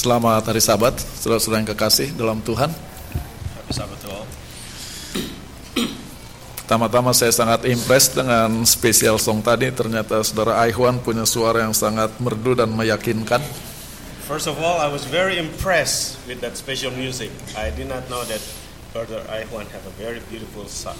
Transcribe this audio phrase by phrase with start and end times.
[0.00, 2.72] Selamat hari Sabat, saudara-saudara yang kekasih dalam Tuhan.
[6.64, 9.68] Pertama-tama saya sangat impress dengan spesial song tadi.
[9.68, 13.44] Ternyata saudara Aihuan punya suara yang sangat merdu dan meyakinkan.
[14.24, 17.28] First of all, I was very impressed with that special music.
[17.52, 18.40] I did not know that
[18.96, 20.96] Brother Aihuan have a very beautiful uh,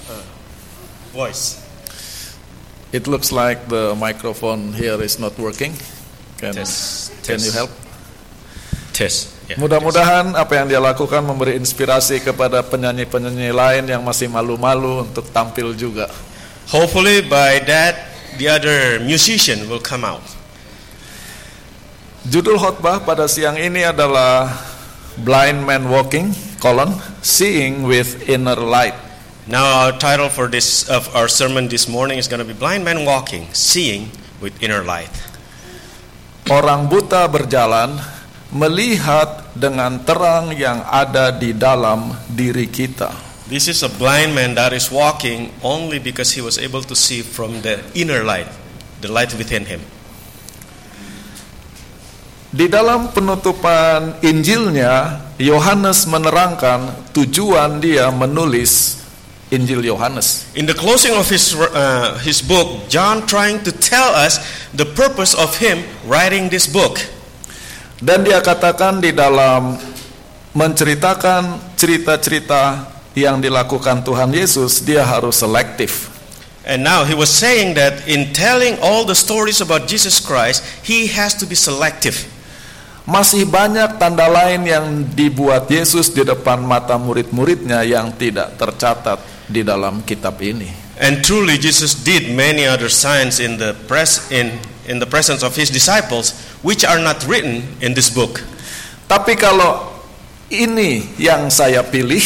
[1.16, 1.56] voice.
[2.92, 5.72] It looks like the microphone here is not working.
[6.36, 7.48] Can, Test, can test.
[7.48, 7.72] you help?
[9.00, 15.24] Yeah, Mudah-mudahan apa yang dia lakukan memberi inspirasi kepada penyanyi-penyanyi lain yang masih malu-malu untuk
[15.32, 16.12] tampil juga.
[16.68, 20.22] Hopefully, by that, the other musician will come out.
[22.28, 24.52] Judul khotbah pada siang ini adalah
[25.24, 26.92] Blind Man Walking, colon,
[27.24, 28.94] Seeing with Inner Light.
[29.48, 32.84] Now, our title for this of our sermon this morning is going to be "Blind
[32.84, 35.10] Man Walking, Seeing with Inner Light."
[36.46, 38.19] Orang buta berjalan
[38.50, 43.30] melihat dengan terang yang ada di dalam diri kita.
[43.50, 47.22] This is a blind man that is walking only because he was able to see
[47.22, 48.46] from the inner light,
[49.02, 49.82] the light within him.
[52.50, 59.02] Di dalam penutupan Injilnya, Yohanes menerangkan tujuan dia menulis
[59.50, 60.50] Injil Yohanes.
[60.54, 64.38] In the closing of his, uh, his book, John trying to tell us
[64.74, 67.02] the purpose of him writing this book.
[68.00, 69.76] Dan dia katakan di dalam
[70.56, 76.08] menceritakan cerita-cerita yang dilakukan Tuhan Yesus, dia harus selektif.
[76.64, 81.12] And now he was saying that in telling all the stories about Jesus Christ, he
[81.12, 82.24] has to be selective.
[83.04, 89.60] Masih banyak tanda lain yang dibuat Yesus di depan mata murid-muridnya yang tidak tercatat di
[89.60, 90.68] dalam kitab ini.
[91.00, 94.52] And truly Jesus did many other signs in the press in
[94.90, 96.34] in the presence of his disciples
[96.66, 98.42] which are not written in this book.
[99.06, 100.02] Tapi kalau
[100.50, 102.22] ini yang saya pilih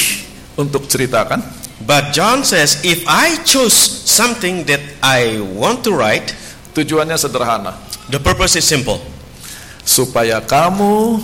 [0.57, 1.45] untuk ceritakan,
[1.85, 3.77] But John says if I choose
[4.09, 6.33] something that I want to write,
[6.73, 7.77] tujuannya sederhana,
[8.09, 9.05] the purpose is simple.
[9.85, 11.21] supaya kamu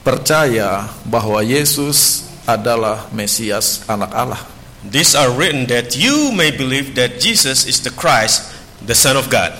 [0.00, 4.42] percaya bahwa Yesus adalah Mesias anak Allah.
[4.82, 8.50] These are written that you may believe that Jesus is the Christ,
[8.82, 9.54] the Son of God.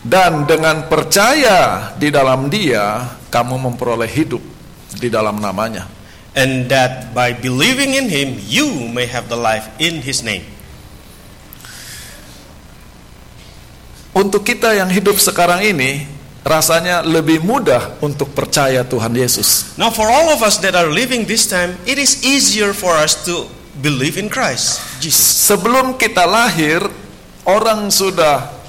[0.00, 4.40] Dan dengan percaya di dalam dia, kamu memperoleh hidup
[4.96, 5.84] di dalam namanya.
[6.32, 10.46] And that by believing in him, you may have the life in his name.
[14.16, 16.08] Untuk kita yang hidup sekarang ini,
[16.40, 19.76] rasanya lebih mudah untuk percaya Tuhan Yesus.
[19.76, 23.20] Now, for all of us that are living this time, it is easier for us
[23.28, 23.46] to
[23.84, 25.46] believe in Christ, Jesus.
[25.46, 26.84] Sebelum kita lahir,
[27.44, 28.59] orang sudah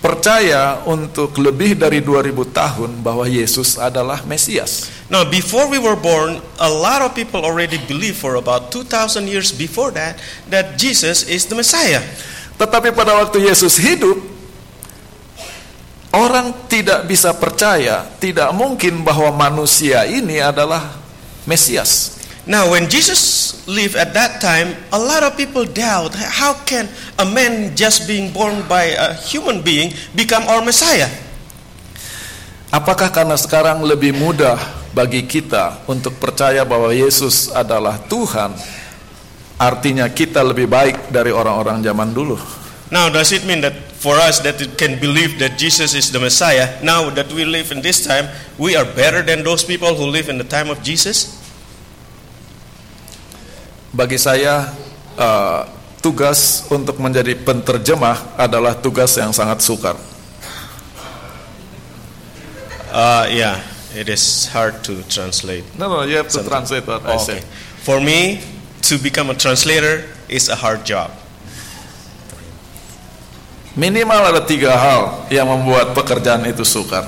[0.00, 4.88] percaya untuk lebih dari 2000 tahun bahwa Yesus adalah Mesias.
[5.12, 9.52] Now, before we were born, a lot of people already believed for about 2,000 years
[9.52, 10.16] before that
[10.48, 12.00] that Jesus is the Messiah.
[12.56, 14.16] Tetapi pada waktu Yesus hidup,
[16.16, 20.96] orang tidak bisa percaya, tidak mungkin bahwa manusia ini adalah
[21.44, 22.19] Mesias.
[22.50, 27.22] Now, when Jesus lived at that time, a lot of people doubt how can a
[27.22, 31.06] man just being born by a human being become our Messiah?
[32.74, 34.58] Apakah karena sekarang lebih mudah
[34.90, 38.50] bagi kita untuk percaya bahwa Yesus adalah Tuhan,
[39.54, 42.34] artinya kita lebih baik dari orang-orang zaman dulu?
[42.90, 46.18] Now, does it mean that for us that it can believe that Jesus is the
[46.18, 48.26] Messiah, now that we live in this time,
[48.58, 51.39] we are better than those people who live in the time of Jesus?
[53.90, 54.70] Bagi saya,
[55.18, 55.60] eh,
[55.98, 59.98] tugas untuk menjadi penterjemah adalah tugas yang sangat sukar.
[62.90, 63.62] Uh, yeah,
[63.94, 65.62] it is hard to translate.
[65.78, 66.50] No, no, you have to Something.
[66.50, 67.38] translate what I Oh, say.
[67.38, 67.42] okay.
[67.86, 68.42] For me,
[68.90, 71.14] to become a translator is a hard job.
[73.78, 77.06] Minimal ada tiga hal yang membuat pekerjaan itu sukar.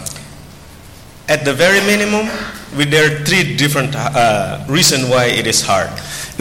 [1.26, 2.30] At the very minimum,
[2.78, 5.90] we, there are three different uh, reasons why it is hard.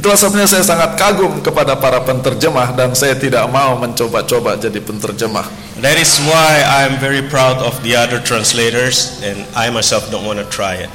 [0.02, 5.46] Itulah sebabnya saya sangat kagum kepada para penterjemah dan saya tidak mau mencoba-coba jadi penterjemah.
[5.78, 10.26] That is why I am very proud of the other translators, and I myself don't
[10.26, 10.90] want to try it.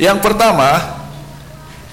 [0.00, 0.72] Yang pertama,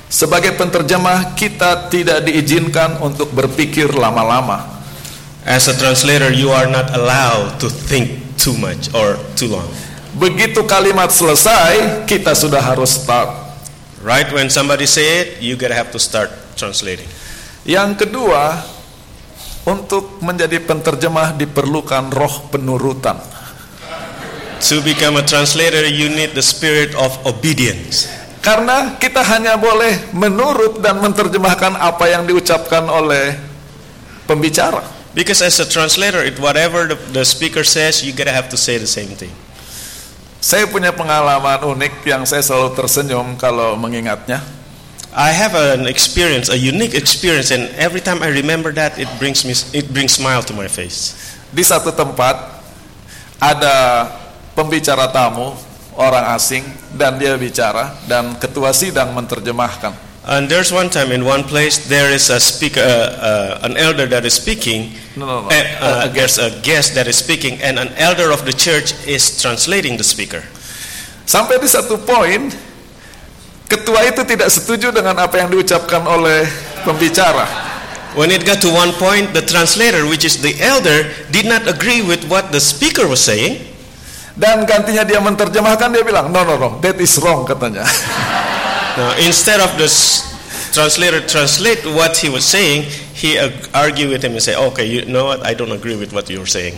[0.08, 4.64] sebagai penterjemah kita tidak diizinkan untuk berpikir lama-lama.
[5.44, 9.68] As a translator, you are not allowed to think too much or too long.
[10.16, 13.52] Begitu kalimat selesai, kita sudah harus stop.
[14.00, 17.10] Right when somebody say it, you gotta have to start translating.
[17.64, 18.60] Yang kedua,
[19.64, 23.16] untuk menjadi penterjemah diperlukan roh penurutan.
[24.64, 28.08] To become a translator, you need the spirit of obedience.
[28.44, 33.36] Karena kita hanya boleh menurut dan menerjemahkan apa yang diucapkan oleh
[34.28, 34.84] pembicara.
[35.16, 38.80] Because as a translator, it whatever the, the speaker says, you gotta have to say
[38.80, 39.32] the same thing.
[40.44, 44.44] Saya punya pengalaman unik yang saya selalu tersenyum kalau mengingatnya.
[45.14, 49.46] I have an experience, a unique experience, and every time I remember that, it brings
[49.46, 51.14] me, it brings smile to my face.
[51.54, 52.34] Di satu tempat
[53.38, 54.10] ada
[54.58, 55.54] pembicara tamu
[55.94, 56.66] orang asing
[56.98, 59.94] dan dia bicara dan ketua sidang menerjemahkan.
[60.26, 64.08] And there's one time in one place there is a speaker, uh, uh, an elder
[64.08, 64.98] that is speaking.
[65.14, 65.48] No, no, no.
[65.52, 69.38] Uh, uh, there's a guest that is speaking, and an elder of the church is
[69.38, 70.42] translating the speaker.
[71.28, 72.50] Sampai di satu poin
[73.74, 76.46] ketua itu tidak setuju dengan apa yang diucapkan oleh
[76.86, 77.50] pembicara.
[78.14, 82.06] When it got to one point, the translator, which is the elder, did not agree
[82.06, 83.58] with what the speaker was saying.
[84.38, 87.86] Dan gantinya dia menerjemahkan dia bilang, "No, no, no, that is wrong," katanya.
[88.98, 89.90] Now, instead of the
[90.70, 92.86] translator translate what he was saying,
[93.18, 93.42] he
[93.74, 95.42] argue with him and say, "Okay, you know what?
[95.42, 96.78] I don't agree with what you're saying."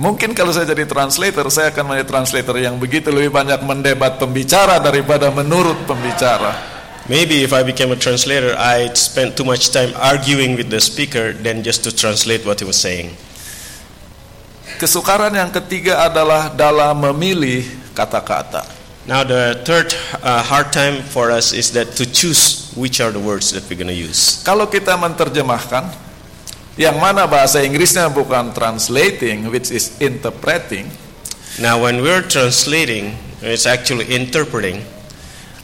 [0.00, 4.80] Mungkin kalau saya jadi translator, saya akan menjadi translator yang begitu lebih banyak mendebat pembicara
[4.80, 6.56] daripada menurut pembicara.
[7.04, 11.36] Maybe if I became a translator, I'd spend too much time arguing with the speaker
[11.36, 13.12] than just to translate what he was saying.
[14.80, 18.64] Kesukaran yang ketiga adalah dalam memilih kata-kata.
[19.04, 19.92] Now, the third
[20.24, 23.76] uh, hard time for us is that to choose which are the words that we're
[23.76, 24.40] going to use.
[24.48, 26.09] Kalau kita menerjemahkan,
[26.80, 30.88] yang mana bahasa Inggrisnya bukan translating, which is interpreting,
[31.60, 33.12] Now, when we're translating,
[33.44, 34.80] it's actually interpreting.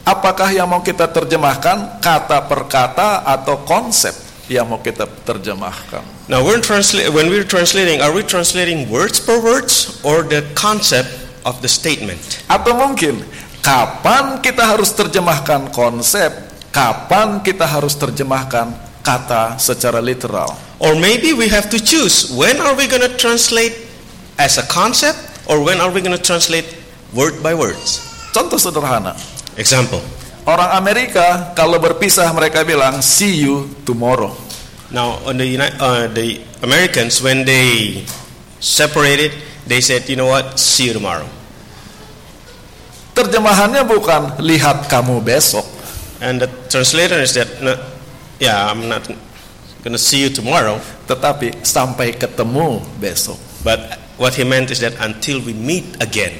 [0.05, 4.13] apakah yang mau kita terjemahkan kata per kata atau konsep
[4.47, 6.29] yang mau kita terjemahkan?
[6.29, 11.09] Now, we're transla- when we're translating, are we translating words per words or the concept
[11.43, 12.19] of the statement?
[12.45, 13.25] Atau mungkin
[13.59, 16.29] kapan kita harus terjemahkan konsep,
[16.69, 18.71] kapan kita harus terjemahkan
[19.01, 20.66] kata secara literal.
[20.77, 23.73] Or maybe we have to choose when are we going to translate
[24.37, 25.17] as a concept
[25.49, 26.69] or when are we going to translate
[27.13, 28.05] word by words?
[28.29, 29.17] Contoh sederhana,
[29.57, 30.01] Example.
[30.47, 34.31] orang Amerika kalau berpisah mereka bilang see you tomorrow.
[34.87, 38.05] Now, on the, uh, the Americans, when they
[38.63, 39.35] separated,
[39.67, 41.27] they said, you know what, see you tomorrow.
[43.11, 45.65] Terjemahannya bukan lihat kamu besok,
[46.17, 47.77] And the translator is that, no,
[48.39, 49.05] yeah, I'm not
[49.83, 50.79] to see you tomorrow.
[51.07, 53.39] tetapi sampai ketemu besok.
[53.63, 56.35] But what he meant is that until we meet again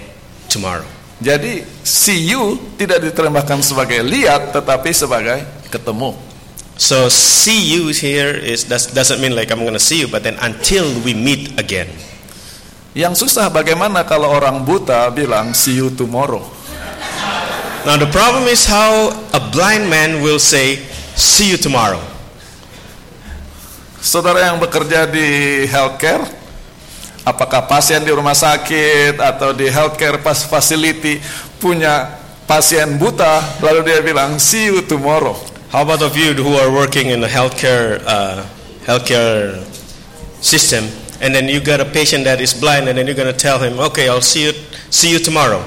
[0.51, 0.85] tomorrow.
[1.17, 5.41] Jadi see you tidak diterjemahkan sebagai lihat tetapi sebagai
[5.73, 6.13] ketemu.
[6.77, 10.37] So see you here is does, doesn't mean like I'm to see you, but then
[10.45, 11.89] until we meet again.
[12.93, 16.45] Yang susah bagaimana kalau orang buta bilang see you tomorrow.
[17.81, 20.85] Now the problem is how a blind man will say,
[21.17, 22.16] "See you tomorrow."
[24.07, 26.23] Saudara yang bekerja di healthcare,
[27.27, 31.19] apakah pasien di rumah sakit atau di healthcare facility
[31.59, 32.15] punya
[32.47, 35.35] pasien buta, lalu dia bilang see you tomorrow.
[35.75, 38.47] How about of you who are working in the healthcare uh,
[38.87, 39.59] healthcare
[40.39, 40.87] system,
[41.19, 43.75] and then you got a patient that is blind, and then you're to tell him,
[43.91, 44.55] "Okay, I'll see you
[44.87, 45.59] see you tomorrow."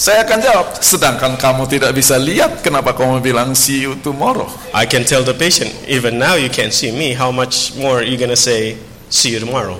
[0.00, 4.48] Saya akan jawab, sedangkan kamu tidak bisa lihat, kenapa kamu bilang see you tomorrow?
[4.72, 7.12] I can tell the patient, even now you can't see me.
[7.12, 8.80] How much more are you to say,
[9.12, 9.76] "See you tomorrow"?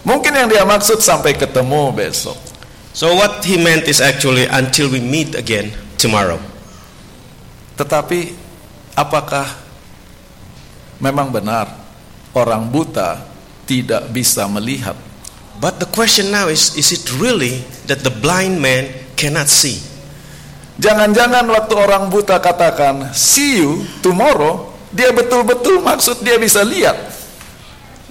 [0.00, 2.40] Mungkin yang dia maksud sampai ketemu besok.
[2.96, 6.40] So what he meant is actually until we meet again tomorrow.
[7.76, 8.32] Tetapi
[8.96, 9.44] apakah
[11.04, 11.68] memang benar
[12.32, 13.28] orang buta
[13.68, 14.96] tidak bisa melihat?
[15.60, 17.60] But the question now is is it really
[17.92, 18.88] that the blind man
[19.20, 19.76] cannot see?
[20.80, 26.96] Jangan-jangan waktu orang buta katakan see you tomorrow, dia betul-betul maksud dia bisa lihat.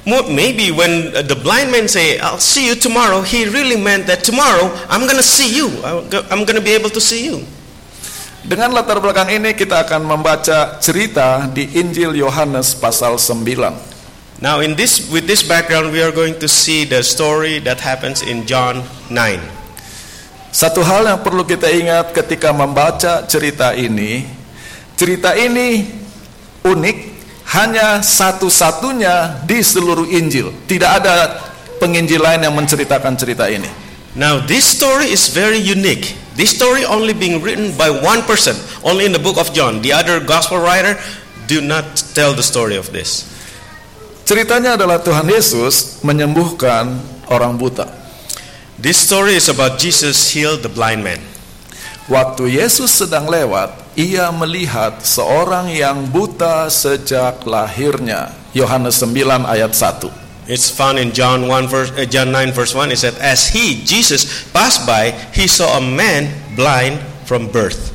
[0.05, 4.21] Maybe when uh, the blind man say I'll see you tomorrow, he really meant that
[4.21, 5.69] tomorrow I'm to see you.
[5.81, 7.41] I'm go- I'm going to be able to see you.
[8.45, 13.45] Dengan latar belakang ini kita akan membaca cerita di Injil Yohanes pasal 9.
[14.39, 18.23] Now in this with this background we are going to see the story that happens
[18.23, 19.58] in John 9.
[20.49, 24.25] Satu hal yang perlu kita ingat ketika membaca cerita ini,
[24.97, 25.85] cerita ini
[26.65, 26.97] unik,
[27.53, 30.53] hanya satu-satunya di seluruh Injil.
[30.65, 31.37] Tidak ada
[31.77, 33.69] penginjil lain yang menceritakan cerita ini.
[34.17, 36.17] Now this story is very unique.
[36.33, 39.85] This story only being written by one person, only in the book of John.
[39.85, 40.97] The other gospel writer
[41.45, 41.85] do not
[42.17, 43.27] tell the story of this.
[44.25, 47.01] Ceritanya adalah Tuhan Yesus menyembuhkan
[47.33, 47.89] orang buta.
[48.79, 51.19] This story is about Jesus healed the blind man.
[52.07, 58.31] Waktu Yesus sedang lewat, ia melihat seorang yang buta sejak lahirnya.
[58.55, 59.11] Yohanes 9
[59.43, 60.07] ayat 1.
[60.47, 63.83] It's found in John 1 verse uh, John 9 verse 1 it said as he
[63.83, 67.91] Jesus passed by he saw a man blind from birth.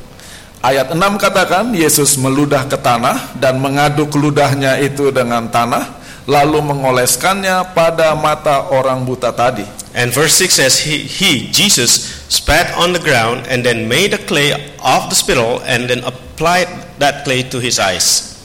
[0.61, 7.73] Ayat 6 katakan Yesus meludah ke tanah dan mengaduk ludahnya itu dengan tanah lalu mengoleskannya
[7.77, 9.65] pada mata orang buta tadi.
[9.95, 14.19] And verse 6 says he, he Jesus spat on the ground and then made a
[14.19, 14.51] clay
[14.83, 16.67] of the spittle and then applied
[16.99, 18.35] that clay to his eyes.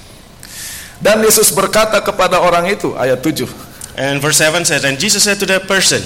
[1.01, 3.49] Dan Yesus berkata kepada orang itu ayat 7
[3.99, 6.01] And verse 7 says, And Jesus said to that person,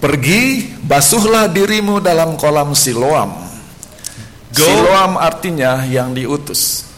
[0.00, 3.36] Pergi, basuhlah dirimu dalam kolam Siloam.
[4.52, 4.64] Go.
[4.64, 6.89] Siloam artinya yang diutus.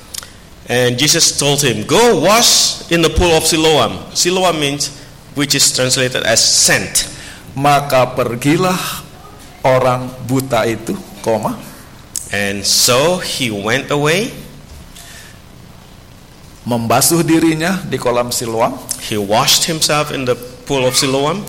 [0.68, 3.98] And Jesus told him, Go wash in the pool of Siloam.
[4.14, 4.94] Siloam means,
[5.34, 7.10] which is translated as sent.
[7.52, 8.78] Maka pergilah
[9.66, 11.58] orang buta itu, koma,
[12.32, 14.32] And so he went away.
[16.62, 21.42] membasuh dirinya di kolam Siloam, He washed himself in the pool of Siloam.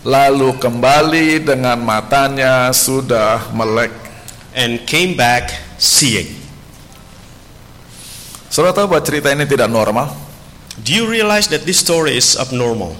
[0.00, 3.92] lalu kembali dengan matanya sudah melek.
[4.50, 6.26] and came back seeing.
[8.50, 10.10] Saudara tahu bahwa cerita ini tidak normal?
[10.82, 12.98] Do you realize that this story is abnormal?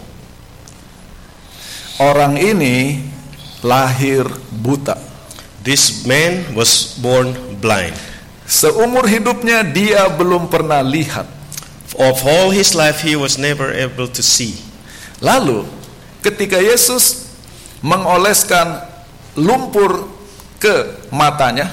[1.99, 3.03] Orang ini
[3.67, 4.95] lahir buta.
[5.67, 7.99] This man was born blind.
[8.47, 11.27] Seumur hidupnya dia belum pernah lihat.
[11.99, 14.55] Of all his life, he was never able to see.
[15.19, 15.67] Lalu
[16.23, 17.35] ketika Yesus
[17.83, 18.87] mengoleskan
[19.35, 20.07] lumpur
[20.63, 21.69] ke matanya,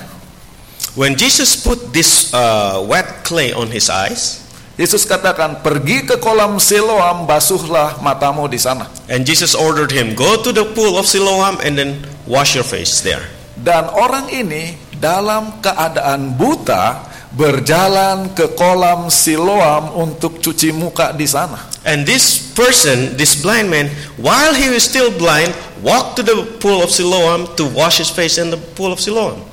[0.97, 4.41] When Jesus put this uh, wet clay on his eyes,
[4.81, 10.41] Yesus katakan, "Pergi ke kolam Siloam, basuhlah matamu di sana." and Jesus ordered him, Go
[10.41, 13.21] to the pool of Siloam and then wash your face there.
[13.53, 17.05] Dan orang ini dalam keadaan buta
[17.37, 21.61] berjalan ke kolam Siloam untuk cuci muka di sana.
[21.85, 25.53] And this person, this blind man, while he was still blind,
[25.85, 29.45] walked to the pool of Siloam to wash his face in the pool of Siloam.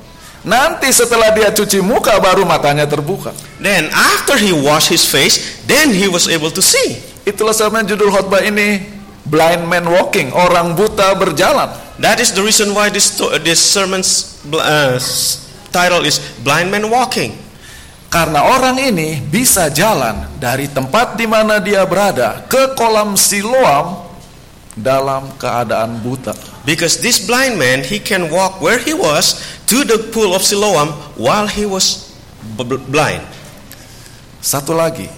[0.45, 3.33] Nanti setelah dia cuci muka baru matanya terbuka.
[3.57, 7.01] Then after he washed his face, then he was able to see.
[7.25, 8.85] Itulah sebabnya judul khotbah ini
[9.25, 11.73] Blind Man Walking, orang buta berjalan.
[11.97, 15.01] That is the reason why this sto- this sermon's uh,
[15.73, 17.41] title is Blind Man Walking.
[18.13, 24.04] Karena orang ini bisa jalan dari tempat di mana dia berada ke kolam Siloam
[24.75, 26.35] dalam keadaan buta.
[26.67, 29.39] Because this blind man, he can walk where he was
[29.71, 32.15] to the pool of Siloam while he was
[32.91, 33.23] blind.
[34.45, 35.09] Satu lagi,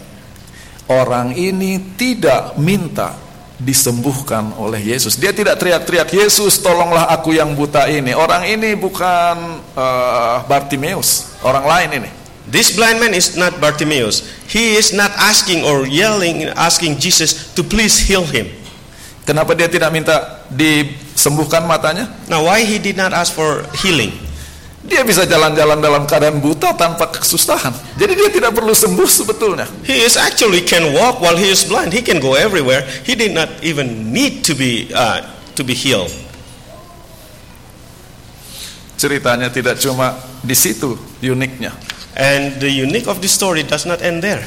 [0.86, 3.16] orang ini tidak minta
[3.56, 5.16] disembuhkan oleh Yesus.
[5.16, 8.12] Dia tidak teriak-teriak, Yesus tolonglah aku yang buta ini.
[8.12, 12.10] Orang ini bukan eh, Bartimeus, orang lain ini.
[12.46, 14.22] This blind man is not Bartimaeus.
[14.46, 18.46] He is not asking or yelling, asking Jesus to please heal him.
[19.26, 22.06] Kenapa dia tidak minta disembuhkan matanya?
[22.30, 24.14] Now, why he did not ask for healing?
[24.86, 27.74] Dia bisa jalan-jalan dalam keadaan buta tanpa kesusahan.
[27.98, 29.66] Jadi dia tidak perlu sembuh sebetulnya.
[29.82, 31.90] He is actually can walk while he is blind.
[31.90, 32.86] He can go everywhere.
[33.02, 35.26] He did not even need to be uh,
[35.58, 36.14] to be healed.
[38.94, 40.14] Ceritanya tidak cuma
[40.46, 41.74] di situ uniknya.
[42.14, 44.46] And the unique of this story does not end there.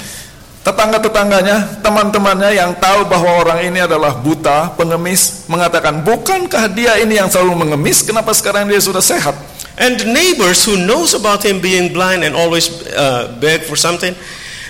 [0.59, 7.31] Tetangga-tetangganya, teman-temannya yang tahu bahwa orang ini adalah buta, pengemis, mengatakan, bukankah dia ini yang
[7.31, 9.33] selalu mengemis, kenapa sekarang dia sudah sehat?
[9.79, 14.11] And the neighbors who knows about him being blind and always uh, beg for something,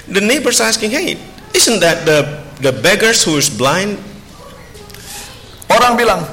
[0.06, 1.18] the neighbors asking, "Hey,
[1.50, 3.98] isn't that the the beggars who is blind?"
[5.66, 6.30] Orang bilang,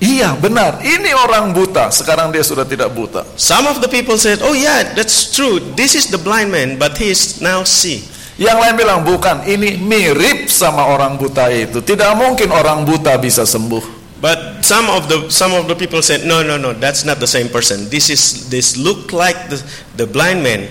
[0.00, 3.28] iya benar, ini orang buta, sekarang dia sudah tidak buta.
[3.36, 5.60] Some of the people said, "Oh yeah, that's true.
[5.76, 8.00] This is the blind man, but he is now see."
[8.38, 11.82] Yang lain bilang, bukan, ini mirip sama orang buta itu.
[11.82, 13.98] Tidak mungkin orang buta bisa sembuh.
[14.18, 16.74] But some of the some of the people said, "No, no, no.
[16.74, 17.86] That's not the same person.
[17.86, 19.62] This is this look like the
[19.94, 20.66] the blind man.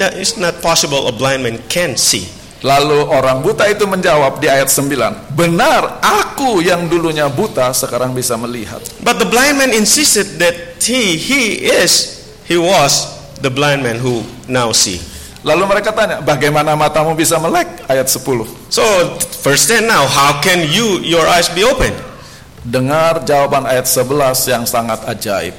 [0.00, 1.04] That is not possible.
[1.04, 2.24] A blind man can see."
[2.64, 8.32] Lalu orang buta itu menjawab di ayat 9, benar aku yang dulunya buta sekarang bisa
[8.40, 8.80] melihat.
[9.04, 13.12] But the blind man insisted that he he is he was
[13.44, 14.96] the blind man who now see.
[15.46, 17.86] Lalu mereka tanya, bagaimana matamu bisa melek?
[17.86, 18.50] Ayat 10.
[18.66, 18.82] So
[19.46, 21.94] verse 10 now, how can you your eyes be open?
[22.66, 25.54] Dengar jawaban ayat 11 yang sangat ajaib.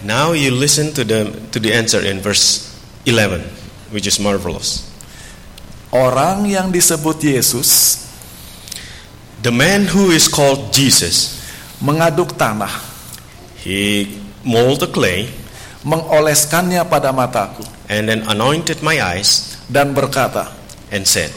[0.00, 2.72] Now you listen to the to the answer in verse
[3.04, 3.44] 11,
[3.92, 4.88] which is marvelous.
[5.92, 8.04] Orang yang disebut Yesus
[9.38, 11.38] The man who is called Jesus,
[11.78, 12.74] mengaduk tanah,
[13.62, 15.30] He molded the clay
[15.86, 20.52] mengoleskannya pada mataku and then anointed my eyes dan berkata,
[20.92, 21.32] and said,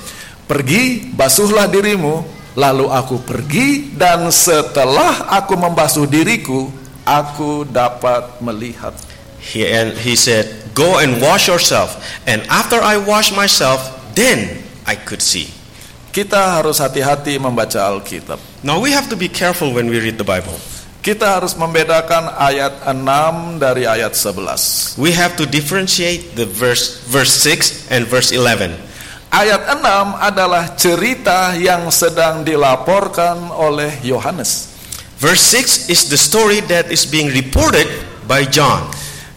[0.46, 6.68] "Pergi, basuhlah dirimu." Lalu aku pergi dan setelah aku membasuh diriku,
[7.08, 8.92] aku dapat melihat.
[9.40, 12.00] He, and he said, Go and wash yourself.
[12.28, 13.80] And after I wash myself,
[14.16, 15.52] then I could see.
[16.12, 18.40] Kita harus hati-hati membaca Alkitab.
[18.64, 20.60] Now we have to be careful when we read the Bible.
[21.02, 25.02] Kita harus membedakan ayat 6 dari ayat 11.
[25.02, 28.78] We have to differentiate the verse verse 6 and verse 11.
[29.34, 29.82] Ayat 6
[30.22, 34.78] adalah cerita yang sedang dilaporkan oleh Yohanes.
[35.18, 37.90] Verse 6 is the story that is being reported
[38.30, 38.86] by John.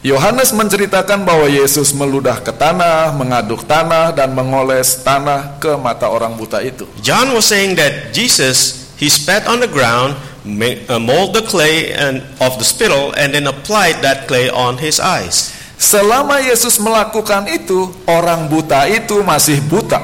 [0.05, 6.37] Yohanes menceritakan bahwa Yesus meludah ke tanah, mengaduk tanah dan mengoles tanah ke mata orang
[6.37, 6.85] buta itu.
[7.01, 10.13] John was saying that Jesus he spat on the ground,
[10.45, 15.53] mold the clay and of the spittle and then applied that clay on his eyes.
[15.75, 20.01] Selama Yesus melakukan itu, orang buta itu masih buta.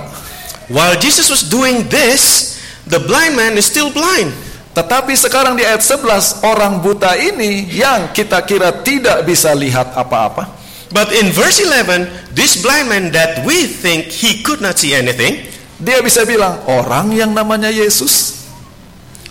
[0.67, 2.57] While Jesus was doing this,
[2.91, 4.35] the blind man is still blind.
[4.71, 10.59] Tetapi sekarang di ayat 11, orang buta ini yang kita kira tidak bisa lihat apa-apa.
[10.91, 15.51] But in verse 11, this blind man that we think he could not see anything,
[15.81, 18.40] Dia bisa bilang, orang yang namanya Yesus.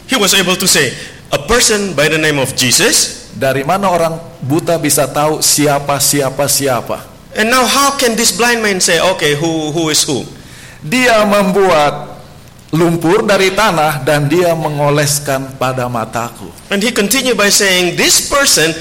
[0.09, 0.89] He was able to say,
[1.29, 3.29] a person by the name of Jesus.
[3.29, 7.05] Dari mana orang buta bisa tahu siapa, siapa, siapa?
[7.37, 10.25] And now how can this blind man say, okay, who, who is who?
[10.81, 12.19] Dia membuat
[12.73, 16.49] lumpur dari tanah dan dia mengoleskan pada mataku.
[16.73, 18.73] And he continued by saying, this person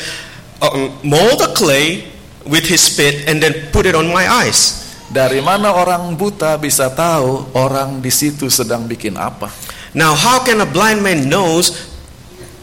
[0.64, 2.08] um, mold the clay
[2.48, 4.88] with his spit and then put it on my eyes.
[5.08, 9.48] Dari mana orang buta bisa tahu orang di situ sedang bikin apa?
[9.96, 11.88] Now, how can a blind man knows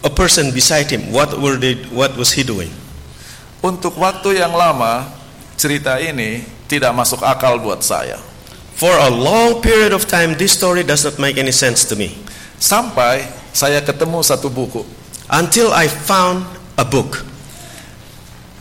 [0.06, 1.10] a person beside him?
[1.10, 2.70] What were they, what was he doing?
[3.66, 5.10] Untuk waktu yang lama,
[5.58, 8.22] cerita ini tidak masuk akal buat saya.
[8.76, 12.14] For a long period of time, this story does not make any sense to me.
[12.60, 13.24] Sampai
[13.56, 14.84] saya ketemu satu buku.
[15.32, 16.46] Until I found
[16.78, 17.24] a book.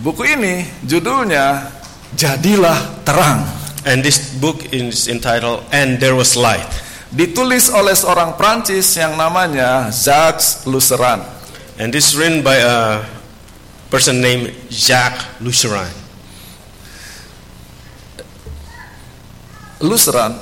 [0.01, 1.69] Buku ini judulnya
[2.15, 3.43] Jadilah Terang.
[3.85, 6.84] And this book is entitled And There Was Light.
[7.15, 11.23] Ditulis oleh seorang Prancis yang namanya Jacques Luceran.
[11.79, 13.07] And this is written by a
[13.87, 15.95] person named Jacques Luceran.
[19.79, 20.35] Luceran,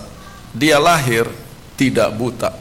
[0.57, 1.29] dia lahir
[1.77, 2.57] tidak buta.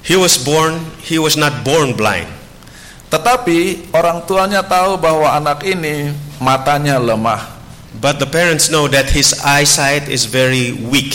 [0.00, 2.32] He was born, he was not born blind.
[3.12, 7.52] Tetapi orang tuanya tahu bahwa anak ini matanya lemah.
[8.00, 11.12] But the parents know that his eyesight is very weak.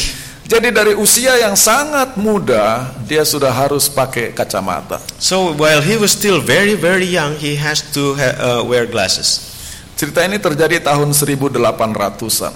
[0.48, 5.04] Jadi dari usia yang sangat muda dia sudah harus pakai kacamata.
[5.20, 9.44] So while he was still very, very young, he has to ha- uh, wear glasses.
[10.00, 12.54] Cerita ini terjadi tahun 1800-an.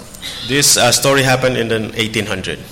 [0.48, 2.64] This uh, story happened in the 1800.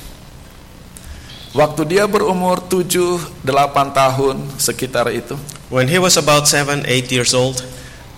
[1.52, 3.44] Waktu dia berumur 7-8
[3.90, 5.34] tahun sekitar itu
[5.66, 7.58] When he was about seven, eight years old,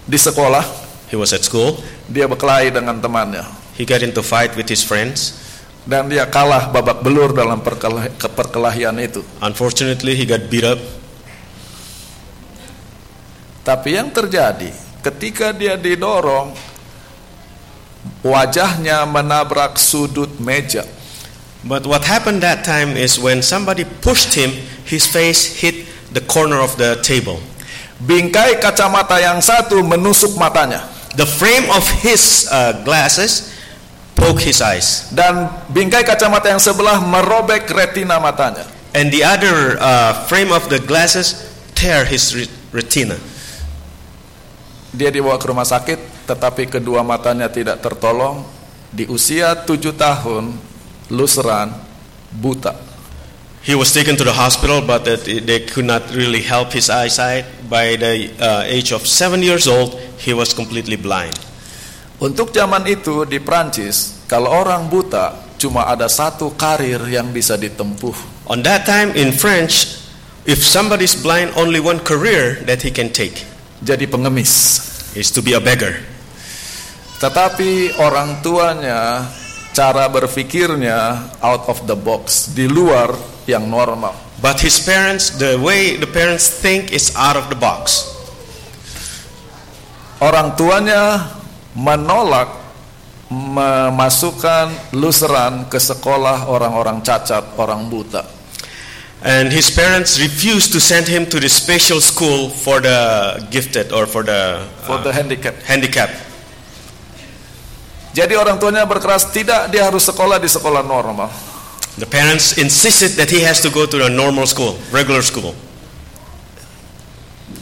[0.05, 0.63] di sekolah
[1.11, 1.81] he was at school.
[2.07, 3.43] dia berkelahi dengan temannya
[3.75, 5.41] He got into fight with his friends.
[5.83, 9.23] Dan dia kalah babak belur dalam perkelah- ke- perkelahian itu.
[9.43, 10.79] Unfortunately, he got beat up.
[13.63, 16.55] Tapi yang terjadi ketika dia didorong
[18.27, 20.83] wajahnya menabrak sudut meja.
[21.63, 24.51] But what happened that time is when somebody pushed him,
[24.83, 27.39] his face hit the corner of the table.
[28.03, 33.53] Bingkai kacamata yang satu menusuk matanya The frame of his uh, glasses
[34.23, 38.63] poked his eyes, dan bingkai kacamata yang sebelah merobek retina matanya.
[38.95, 43.17] and the other uh, frame of the glasses tear his re- retina.
[44.93, 48.45] Dia dibawa ke rumah sakit, tetapi kedua matanya tidak tertolong.
[48.93, 50.53] Di usia tujuh tahun,
[51.09, 51.73] Luseran
[52.29, 52.77] buta.
[53.65, 57.47] He was taken to the hospital, but that they could not really help his eyesight.
[57.73, 61.39] By the uh, age of seven years old, he was completely blind.
[62.23, 68.47] Untuk zaman itu di Prancis, kalau orang buta cuma ada satu karir yang bisa ditempuh.
[68.47, 69.99] On that time in French,
[70.47, 73.43] if somebody is blind, only one career that he can take
[73.83, 74.79] Jadi pengemis.
[75.19, 75.99] is to be a beggar.
[77.19, 79.27] Tetapi orang tuanya
[79.75, 83.19] cara berpikirnya out of the box, di luar
[83.51, 84.15] yang normal.
[84.39, 88.07] But his parents, the way the parents think is out of the box.
[90.23, 91.42] Orang tuanya
[91.73, 92.63] menolak
[93.33, 98.25] memasukkan Luseran ke sekolah orang-orang cacat, orang buta.
[99.23, 102.99] And his parents refused to send him to the special school for the
[103.55, 105.55] gifted or for the, for uh, the handicap.
[105.63, 106.19] handicapped.
[108.13, 111.33] Jadi orang tuanya berkeras tidak dia harus sekolah di sekolah normal.
[111.97, 115.57] The parents insisted that he has to go to a normal school, regular school.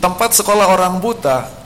[0.00, 1.59] Tempat sekolah orang buta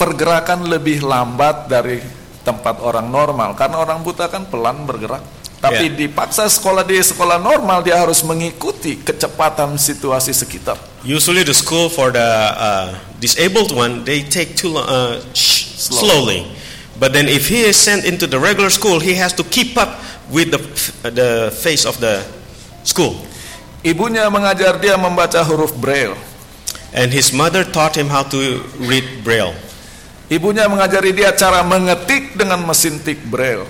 [0.00, 2.00] pergerakan lebih lambat dari
[2.40, 5.20] tempat orang normal karena orang buta kan pelan bergerak.
[5.60, 6.08] Tapi Ya.
[6.08, 10.80] dipaksa sekolah di sekolah normal dia harus mengikuti kecepatan situasi sekitar.
[11.04, 16.48] Usually, the school for the uh, disabled one they take too lo- uh, sh- slowly.
[16.96, 20.00] But then, if he is sent into the regular school, he has to keep up
[20.32, 20.60] with the
[21.12, 22.24] the face of the
[22.80, 23.20] school.
[23.84, 26.16] Ibunya mengajar dia membaca huruf braille.
[26.96, 29.52] And his mother taught him how to read braille.
[30.30, 33.66] Ibunya mengajari dia cara mengetik dengan mesin tik braille.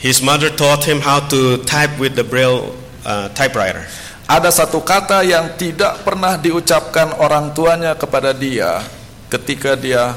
[0.00, 2.72] His mother taught him how to type with the braille
[3.04, 3.84] uh, typewriter.
[4.24, 8.80] Ada satu kata yang tidak pernah diucapkan orang tuanya kepada dia
[9.28, 10.16] ketika dia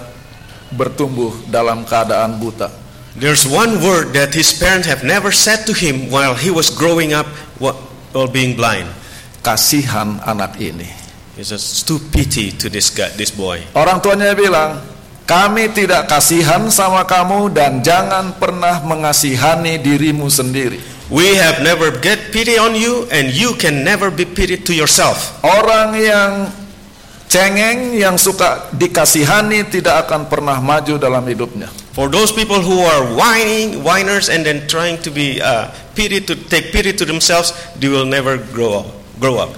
[0.71, 2.71] bertumbuh dalam keadaan buta.
[3.19, 7.11] There's one word that his parents have never said to him while he was growing
[7.11, 7.27] up
[7.59, 8.87] while being blind.
[9.43, 10.87] Kasihan anak ini.
[11.35, 14.90] He says, "To pity to this guy, this boy." Orang tuanya bilang,
[15.31, 20.75] kami tidak kasihan sama kamu dan jangan pernah mengasihani dirimu sendiri.
[21.07, 25.39] We have never get pity on you, and you can never be pitied to yourself.
[25.39, 26.51] Orang yang
[27.31, 31.71] cengeng, yang suka dikasihani tidak akan pernah maju dalam hidupnya.
[31.95, 36.35] For those people who are whining, whiners, and then trying to be uh, pity to
[36.51, 38.87] take pity to themselves, they will never grow up.
[39.15, 39.55] Grow up.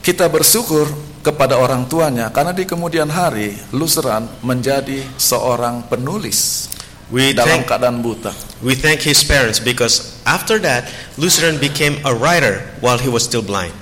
[0.00, 0.88] Kita bersyukur
[1.20, 6.68] kepada orang tuanya karena di kemudian hari Luseran menjadi seorang penulis
[7.10, 8.30] We dalam thank, keadaan buta.
[8.62, 10.86] we thank his parents because after that,
[11.18, 13.74] Lutheran became a writer while he was still blind.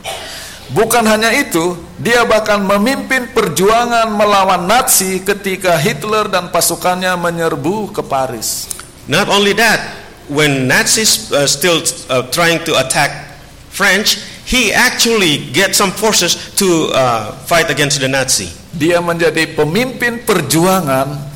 [0.72, 8.00] Bukan hanya itu, dia bahkan memimpin perjuangan melawan Nazi ketika Hitler dan pasukannya menyerbu ke
[8.04, 8.68] Paris.
[9.08, 9.80] Not only that,
[10.28, 13.40] when Nazis uh, still uh, trying to attack
[13.72, 18.48] French, he actually get some forces to uh, fight against the Nazi.
[18.72, 21.28] Dia menjadi pemimpin perjuangan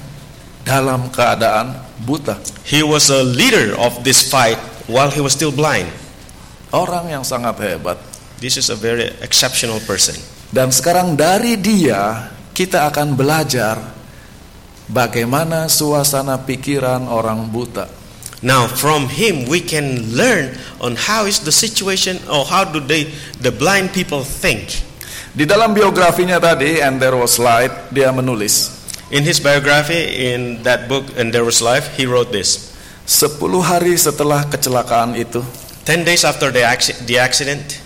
[0.64, 1.76] dalam keadaan
[2.08, 2.40] buta.
[2.64, 4.56] He was a leader of this fight
[4.88, 5.92] while he was still blind.
[6.72, 8.00] Orang yang sangat hebat.
[8.40, 10.16] This is a very exceptional person.
[10.48, 13.76] Dan sekarang dari dia kita akan belajar
[14.88, 18.01] bagaimana suasana pikiran orang buta.
[18.42, 23.14] Now, from him, we can learn on how is the situation or how do they,
[23.38, 24.82] the blind people think.
[25.30, 28.82] Di dalam biografinya tadi, And There Was Light, dia menulis,
[29.14, 32.74] In his biography, in that book, And There Was Life, he wrote this.
[33.06, 35.40] Sepuluh hari setelah kecelakaan itu,
[35.82, 36.62] Ten days after the,
[37.06, 37.82] the accident,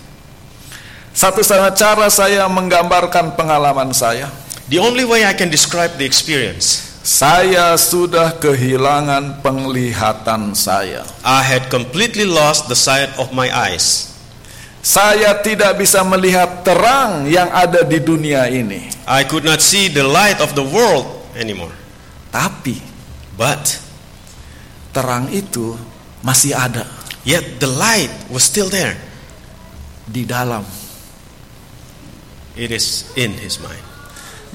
[1.17, 4.29] satu-satunya cara saya menggambarkan pengalaman saya,
[4.69, 11.07] the only way I can describe the experience, saya sudah kehilangan penglihatan saya.
[11.23, 14.11] I had completely lost the sight of my eyes.
[14.83, 18.91] Saya tidak bisa melihat terang yang ada di dunia ini.
[19.07, 21.07] I could not see the light of the world
[21.39, 21.75] anymore.
[22.35, 22.99] Tapi
[23.37, 23.79] But
[24.91, 25.77] terang itu
[26.25, 26.89] masih ada
[27.23, 28.97] yet the light was still there.
[30.07, 30.63] di dalam.
[32.57, 33.86] It is in his mind.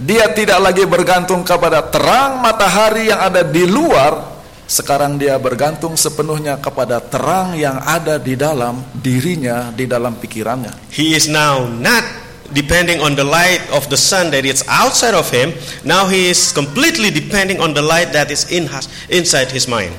[0.02, 4.34] Dia tidak lagi bergantung kepada terang matahari yang ada di luar.
[4.66, 10.90] Sekarang dia bergantung sepenuhnya kepada terang yang ada di dalam dirinya, di dalam pikirannya.
[10.90, 12.02] He is now not
[12.50, 15.54] depending on the light of the sun that is outside of him.
[15.86, 19.94] Now he is completely depending on the light that is in his, inside his mind.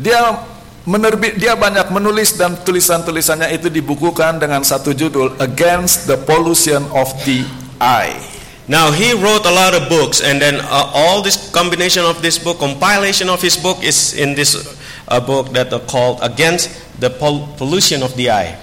[0.00, 0.42] Dia
[0.88, 7.12] menerbit, dia banyak menulis dan tulisan-tulisannya itu dibukukan dengan satu judul Against the Pollution of
[7.28, 7.44] the
[7.78, 8.43] Eye.
[8.64, 12.40] Now he wrote a lot of books, and then uh, all this combination of this
[12.40, 14.56] book, compilation of his book, is in this
[15.04, 18.56] uh, book that are called "Against the Pol- Pollution of the Eye."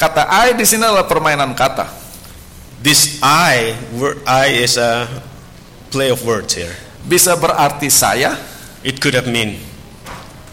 [0.00, 1.86] Kata eye di sini adalah permainan kata.
[2.80, 5.04] This "I" word "I" is a
[5.92, 6.72] play of words here.
[7.04, 8.34] Bisa berarti saya,
[8.82, 9.62] It could have mean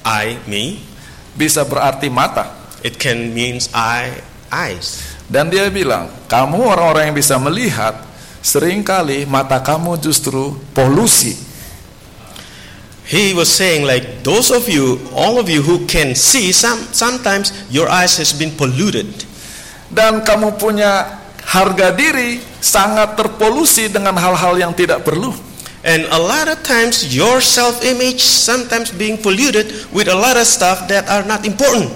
[0.05, 0.85] I, me.
[1.33, 2.51] bisa berarti mata.
[2.85, 4.21] It can means I,
[4.53, 5.01] eyes.
[5.25, 7.97] Dan dia bilang, kamu orang-orang yang bisa melihat,
[8.39, 11.35] sering kali mata kamu justru polusi.
[13.09, 17.49] He was saying like those of you, all of you who can see, some sometimes
[17.73, 19.09] your eyes has been polluted.
[19.89, 25.33] Dan kamu punya harga diri sangat terpolusi dengan hal-hal yang tidak perlu.
[25.81, 30.85] And a lot of times your self-image sometimes being polluted with a lot of stuff
[30.91, 31.89] that are not important.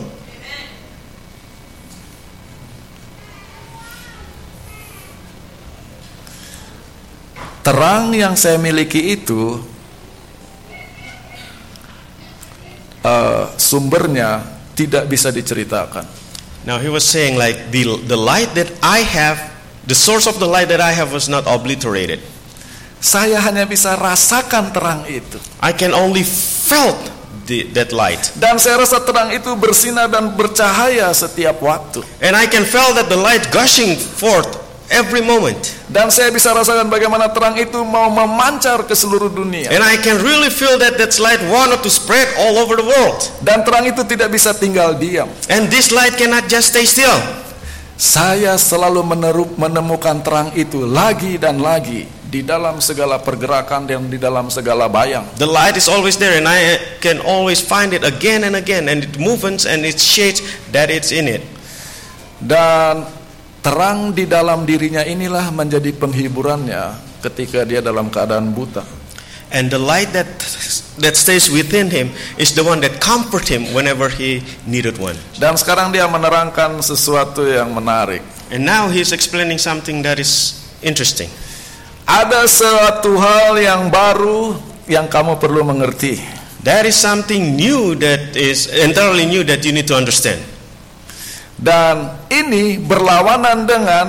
[7.64, 9.64] Terang yang saya miliki itu
[13.08, 14.44] uh, sumbernya
[14.76, 16.04] tidak bisa diceritakan.
[16.68, 19.40] Now he was saying like the the light that I have,
[19.88, 22.24] the source of the light that I have was not obliterated.
[23.04, 25.36] Saya hanya bisa rasakan terang itu.
[25.60, 26.96] I can only felt
[27.44, 28.32] the, that light.
[28.40, 32.00] Dan saya rasa terang itu bersinar dan bercahaya setiap waktu.
[32.24, 34.56] And I can feel that the light gushing forth
[34.92, 35.60] every moment.
[35.88, 39.70] Dan saya bisa rasakan bagaimana terang itu mau memancar ke seluruh dunia.
[39.72, 43.20] And I can really feel that that light wanted to spread all over the world.
[43.46, 45.30] Dan terang itu tidak bisa tinggal diam.
[45.48, 47.16] And this light cannot just stay still.
[47.94, 54.18] Saya selalu meneru- menemukan terang itu lagi dan lagi di dalam segala pergerakan dan di
[54.18, 55.22] dalam segala bayang.
[55.38, 59.06] The light is always there and I can always find it again and again and
[59.06, 60.42] it movements and it shades
[60.74, 61.46] that it's in it.
[62.42, 63.06] Dan
[63.64, 68.84] terang di dalam dirinya inilah menjadi penghiburannya ketika dia dalam keadaan buta.
[69.54, 70.28] And the light that
[71.00, 75.16] that stays within him is the one that comfort him whenever he needed one.
[75.40, 78.22] Dan sekarang dia menerangkan sesuatu yang menarik.
[78.52, 81.32] And now he's explaining something that is interesting.
[82.04, 84.60] Ada suatu hal yang baru
[84.92, 86.20] yang kamu perlu mengerti.
[86.64, 90.40] There is something new that is entirely new that you need to understand.
[91.58, 94.08] Dan ini berlawanan dengan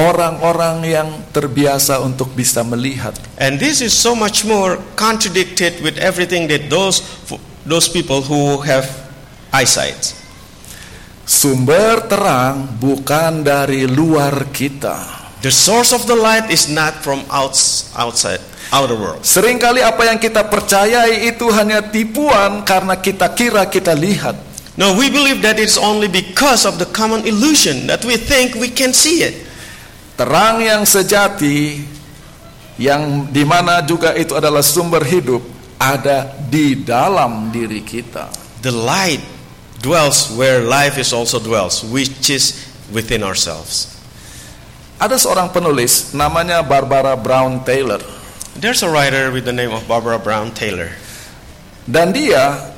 [0.00, 3.12] orang-orang yang terbiasa untuk bisa melihat.
[3.36, 7.04] And this is so much more contradicted with everything that those
[7.68, 8.88] those people who have
[9.52, 10.16] eyesight.
[11.30, 15.20] Sumber terang bukan dari luar kita.
[15.40, 18.42] The source of the light is not from outs, outside
[18.74, 19.22] outer world.
[19.22, 24.49] Seringkali apa yang kita percayai itu hanya tipuan karena kita kira kita lihat.
[24.80, 28.72] No, we believe that it's only because of the common illusion that we think we
[28.72, 29.36] can see it.
[30.16, 31.84] Terang yang sejati
[32.80, 35.44] yang di mana juga itu adalah sumber hidup
[35.76, 38.32] ada di dalam diri kita.
[38.64, 39.20] The light
[39.84, 44.00] dwells where life is also dwells, which is within ourselves.
[44.96, 48.00] Ada seorang penulis namanya Barbara Brown Taylor
[48.52, 50.92] There's a writer with the name of Barbara Brown Taylor.
[51.88, 52.69] dan dia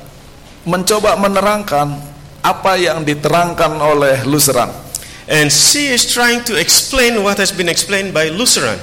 [0.63, 1.99] mencoba menerangkan
[2.43, 4.71] apa yang diterangkan oleh Lutheran.
[5.27, 8.75] And she is trying to explain what has been explained by Lutheran.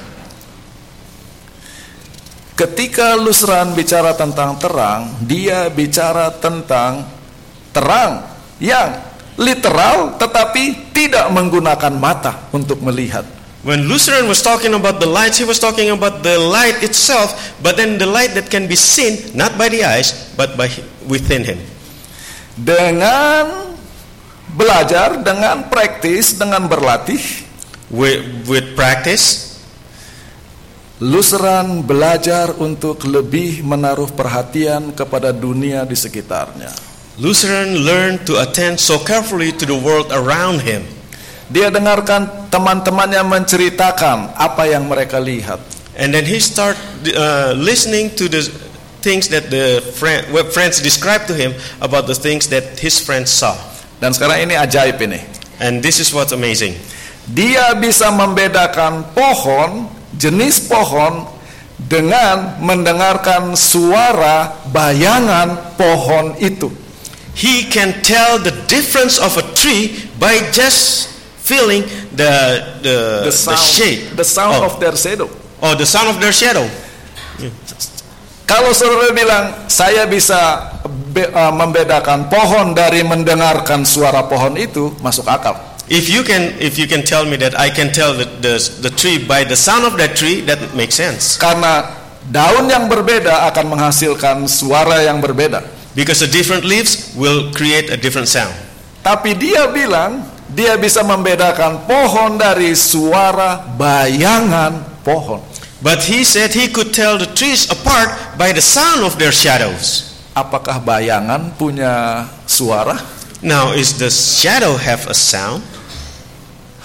[2.56, 7.08] Ketika Lutheran bicara tentang terang, dia bicara tentang
[7.72, 8.24] terang
[8.60, 9.00] yang
[9.40, 13.24] literal tetapi tidak menggunakan mata untuk melihat.
[13.60, 17.76] When Lutheran was talking about the lights, he was talking about the light itself, but
[17.76, 20.72] then the light that can be seen not by the eyes, but by
[21.04, 21.60] within him.
[22.56, 23.76] Dengan
[24.56, 27.50] belajar, dengan praktis, dengan berlatih,
[27.90, 29.58] With, with practice,
[31.02, 36.70] Lutheran belajar untuk lebih menaruh perhatian kepada dunia di sekitarnya.
[37.18, 40.86] Lutheran learned to attend so carefully to the world around him.
[41.50, 45.58] Dia dengarkan teman-temannya menceritakan apa yang mereka lihat.
[45.98, 46.78] And then he start
[47.10, 48.46] uh, listening to the
[49.02, 53.34] things that the friend, what friends described to him about the things that his friends
[53.34, 53.58] saw.
[53.98, 55.20] Dan sekarang ini ajaib ini.
[55.58, 56.78] And this is what's amazing.
[57.28, 61.28] Dia bisa membedakan pohon, jenis pohon
[61.76, 66.70] dengan mendengarkan suara bayangan pohon itu.
[67.34, 71.09] He can tell the difference of a tree by just
[71.50, 71.82] feeling
[72.14, 72.30] the
[72.78, 75.26] the, The sound, shade, the sound oh, of their shadow.
[75.58, 76.70] oh, the sound of their shadow.
[78.46, 80.70] Kalau saudara bilang saya bisa
[81.14, 85.54] be- uh, membedakan pohon dari mendengarkan suara pohon itu, masuk akal.
[85.90, 88.92] If you can, if you can tell me that I can tell the, the the
[88.94, 91.34] tree by the sound of that tree, that makes sense.
[91.34, 91.94] Karena
[92.30, 95.66] daun yang berbeda akan menghasilkan suara yang berbeda.
[95.98, 98.54] Because the different leaves will create a different sound.
[99.02, 105.38] Tapi dia bilang dia bisa membedakan pohon dari suara bayangan pohon.
[105.80, 110.12] But he said he could tell the trees apart by the sound of their shadows.
[110.36, 113.00] Apakah bayangan punya suara?
[113.40, 115.64] Now, is the shadow have a sound?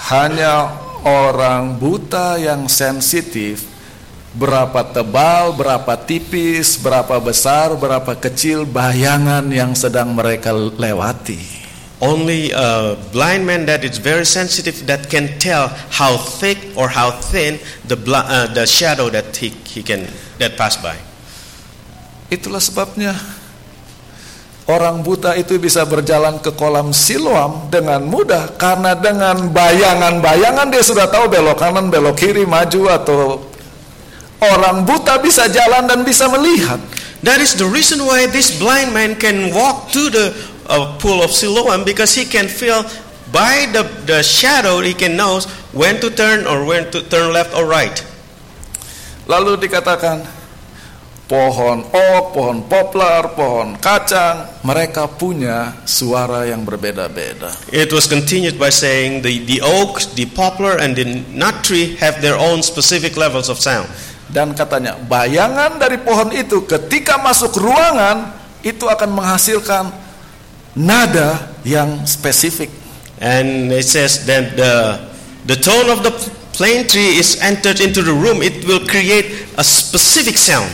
[0.08, 0.72] Hanya
[1.04, 3.68] orang buta yang sensitif
[4.32, 11.65] berapa tebal, berapa tipis, berapa besar, berapa kecil bayangan yang sedang mereka lewati.
[12.04, 17.16] Only a blind man that is very sensitive that can tell how thick or how
[17.32, 17.56] thin
[17.88, 20.04] the bl- uh, the shadow that he, he can
[20.36, 21.00] that pass by.
[22.28, 23.16] Itulah sebabnya
[24.68, 31.08] orang buta itu bisa berjalan ke kolam Siloam dengan mudah karena dengan bayangan-bayangan dia sudah
[31.08, 33.40] tahu belok kanan, belok kiri, maju atau
[34.44, 36.82] orang buta bisa jalan dan bisa melihat.
[37.24, 40.36] That is the reason why this blind man can walk to the
[40.68, 42.84] uh, pool of Siloam because he can feel
[43.32, 45.42] by the, the shadow he can know
[45.74, 48.00] when to turn or when to turn left or right.
[49.26, 50.22] Lalu dikatakan
[51.26, 57.50] pohon ok, pohon poplar, pohon kacang, mereka punya suara yang berbeda-beda.
[57.74, 62.22] It was continued by saying the, the oak, the poplar, and the nut tree have
[62.22, 63.90] their own specific levels of sound.
[64.30, 68.34] Dan katanya bayangan dari pohon itu ketika masuk ruangan
[68.66, 70.05] itu akan menghasilkan
[70.76, 72.70] nada yang spesifik.
[73.18, 75.00] And it says that the,
[75.48, 76.12] the tone of the
[76.52, 80.68] plane tree is entered into the room, it will create a specific sound.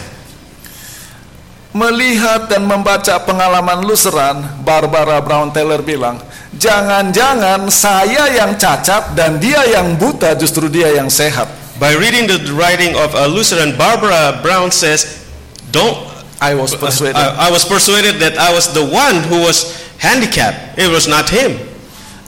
[1.72, 6.20] Melihat dan membaca pengalaman luseran, Barbara Brown Taylor bilang,
[6.60, 11.48] jangan-jangan saya yang cacat dan dia yang buta, justru dia yang sehat.
[11.80, 15.26] By reading the writing of a Lutheran, Barbara Brown says,
[15.74, 15.98] "Don't."
[16.38, 17.18] I was persuaded.
[17.18, 20.76] I, I was persuaded that I was the one who was handicapped.
[20.76, 21.56] It was not him.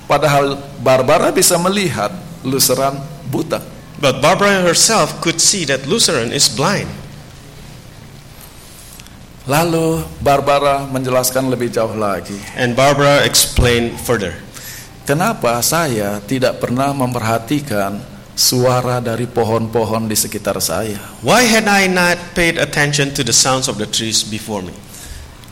[0.05, 2.13] Padahal Barbara bisa melihat
[2.45, 3.01] luseran
[3.33, 3.59] buta.
[3.97, 6.91] But Barbara herself could see that Lutheran is blind.
[9.43, 12.35] Lalu Barbara menjelaskan lebih jauh lagi.
[12.55, 14.35] And Barbara explained further.
[15.03, 17.99] Kenapa saya tidak pernah memperhatikan
[18.39, 20.95] suara dari pohon-pohon di sekitar saya?
[21.19, 24.71] Why had I not paid attention to the sounds of the trees before me?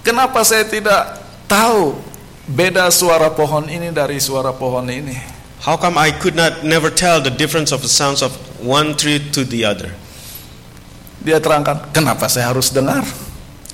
[0.07, 1.19] Kenapa saya tidak
[1.51, 2.10] tahu
[2.51, 5.15] beda suara pohon ini dari suara pohon ini?
[5.61, 9.21] How come I could not never tell the difference of the sounds of one tree
[9.31, 9.93] to the other?
[11.21, 13.05] Dia terangkan, kenapa saya harus dengar?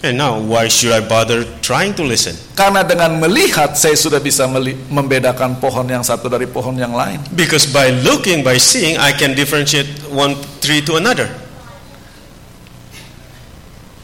[0.03, 2.37] And now, why should I bother trying to listen?
[2.53, 4.45] Karena dengan melihat saya sudah bisa
[4.93, 7.17] membedakan pohon yang satu dari pohon yang lain.
[7.33, 11.31] Because by looking, by seeing, I can differentiate one tree to another.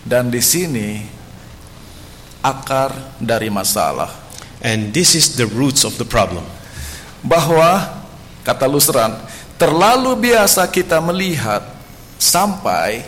[0.02, 1.04] Dan di sini
[2.42, 4.23] akar dari masalah
[4.64, 6.48] And this is the roots of the problem.
[7.24, 8.04] bahwa
[8.44, 9.16] kata Luseran
[9.56, 11.64] terlalu biasa kita melihat
[12.20, 13.08] sampai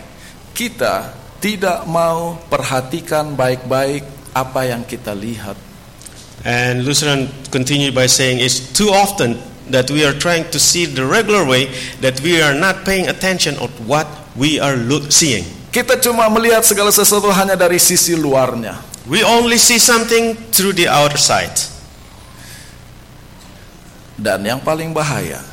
[0.56, 1.12] kita
[1.44, 5.60] tidak mau perhatikan baik-baik apa yang kita lihat.
[6.48, 9.36] And Lutheran continued by saying, It's too often
[9.68, 13.58] that we are trying to see the regular way that we are not paying attention
[13.60, 15.44] of what we are look, seeing.
[15.74, 18.95] Kita cuma melihat segala sesuatu hanya dari sisi luarnya.
[19.06, 21.54] We only see something through the outer side.
[24.18, 25.44] Dan yang paling bahaya,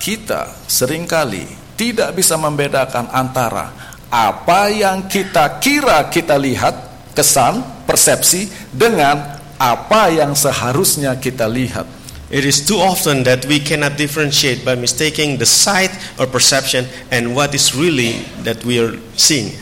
[0.00, 1.44] kita sering kali
[1.76, 3.74] tidak bisa membedakan antara
[4.08, 6.72] apa yang kita kira kita lihat,
[7.12, 11.84] kesan, persepsi, dengan apa yang seharusnya kita lihat.
[12.32, 17.32] It is too often that we cannot differentiate by mistaking the sight or perception and
[17.32, 19.52] what is really that we are seeing.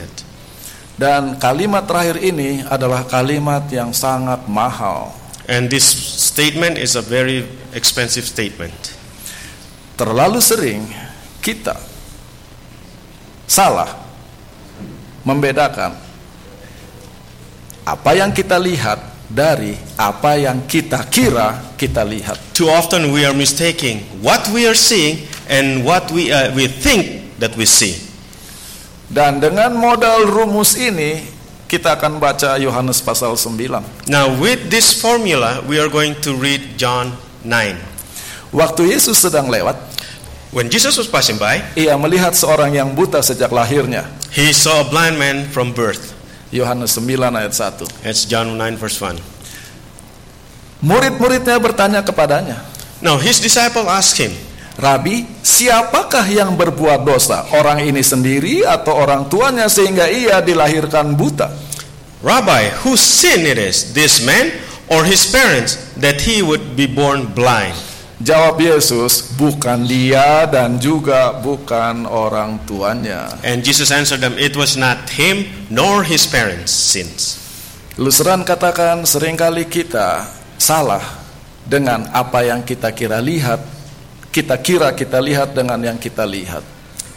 [0.96, 5.12] Dan kalimat terakhir ini adalah kalimat yang sangat mahal.
[5.44, 5.84] And this
[6.32, 7.44] statement is a very
[7.76, 8.96] expensive statement.
[10.00, 10.88] Terlalu sering
[11.44, 11.76] kita
[13.44, 13.92] salah
[15.22, 15.94] membedakan
[17.86, 22.38] apa yang kita lihat dari apa yang kita kira kita lihat.
[22.54, 27.36] Too often we are mistaking what we are seeing and what we, uh, we think
[27.38, 28.05] that we see.
[29.06, 31.22] Dan dengan modal rumus ini
[31.66, 34.10] kita akan baca Yohanes pasal 9.
[34.10, 38.54] Now, with this formula, we are going to read John 9.
[38.54, 39.74] Waktu Yesus sedang lewat,
[40.54, 44.08] When Jesus was passing by, ia melihat seorang yang buta sejak lahirnya.
[44.32, 46.14] he saw a blind man from birth.
[46.54, 48.06] Yohanes 9 ayat 1.
[48.06, 49.18] That's John 9, verse 1.
[50.80, 52.62] Murid-muridnya bertanya kepadanya,
[53.02, 54.32] Now, his disciple asked him,
[54.76, 57.48] Rabi, siapakah yang berbuat dosa?
[57.56, 61.48] Orang ini sendiri atau orang tuanya sehingga ia dilahirkan buta?
[62.20, 64.52] Rabbi, whose sin it is, this man
[64.92, 67.72] or his parents, that he would be born blind?
[68.16, 73.28] Jawab Yesus, bukan dia dan juga bukan orang tuanya.
[73.44, 77.36] And Jesus answered them, It was not him nor his parents' sins.
[78.00, 80.24] Luseran katakan sering kali kita
[80.56, 81.04] salah
[81.68, 83.75] dengan apa yang kita kira lihat,
[84.36, 86.60] kita kira kita lihat dengan yang kita lihat.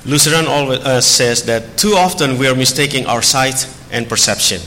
[0.08, 4.64] Lutheran always uh, says that too often we are mistaking our sight and perception.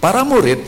[0.00, 0.64] Para murid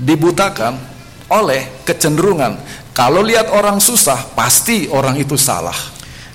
[0.00, 0.80] dibutakan
[1.28, 2.56] oleh kecenderungan
[2.96, 5.76] kalau lihat orang susah pasti orang itu salah.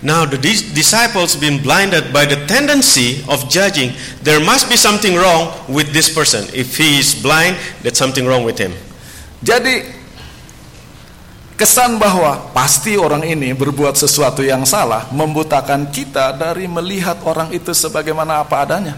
[0.05, 3.97] Now the dis- disciples been blinded by the tendency of judging.
[4.21, 6.45] There must be something wrong with this person.
[6.53, 8.77] If he is blind, there's something wrong with him.
[9.41, 10.04] Jadi
[11.55, 17.71] Kesan bahwa pasti orang ini berbuat sesuatu yang salah membutakan kita dari melihat orang itu
[17.71, 18.95] sebagaimana apa adanya.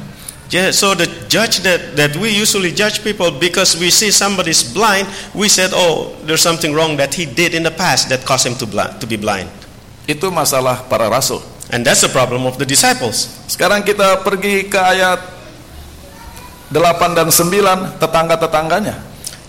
[0.49, 5.05] Yeah, so the judge that, that we usually judge people because we see somebody's blind,
[5.35, 8.55] we said, oh, there's something wrong that he did in the past that caused him
[8.57, 8.65] to,
[8.97, 9.51] to be blind.
[10.07, 11.43] Itu masalah para rasul.
[11.69, 13.27] And that's the problem of the disciples.
[13.51, 15.19] Sekarang kita pergi ke ayat
[16.71, 16.79] 8
[17.11, 18.95] dan 9 tetangga-tetangganya.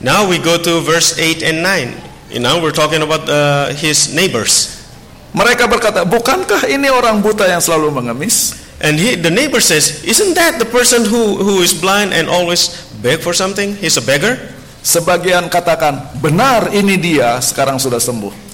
[0.02, 2.07] Now we go to verse 8 and 9.
[2.36, 4.84] Know, we're talking about uh, his neighbors.
[5.32, 10.38] Mereka berkata, "Bukankah ini orang buta yang selalu mengemis?" And he, the neighbor says, Isn't
[10.38, 12.70] that the person who, who is blind and always
[13.02, 13.74] beg for something?
[13.74, 14.38] He's a beggar?
[14.84, 18.46] Sebagian katakan, "Benar ini dia, sekarang sudah sembuh."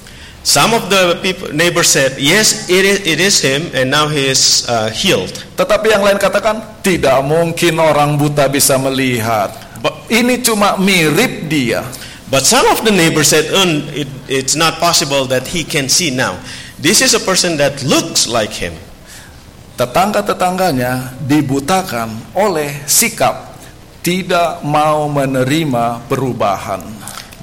[0.44, 4.28] Some of the people, neighbors said, Yes, it is, it is him, and now he
[4.28, 5.32] is uh, healed.
[5.56, 9.52] Tetapi yang lain katakan, "Tidak mungkin orang buta bisa melihat.
[9.80, 11.84] But, Ini cuma mirip dia."
[12.30, 16.08] But some of the neighbors said, "Un, it, It's not possible that he can see
[16.08, 16.40] now.
[16.80, 18.72] This is a person that looks like him.
[19.76, 23.58] Tetangga-tetangganya dibutakan oleh sikap
[24.00, 26.80] tidak mau menerima perubahan.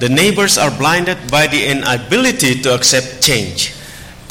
[0.02, 3.78] The neighbors are blinded by the inability to accept change.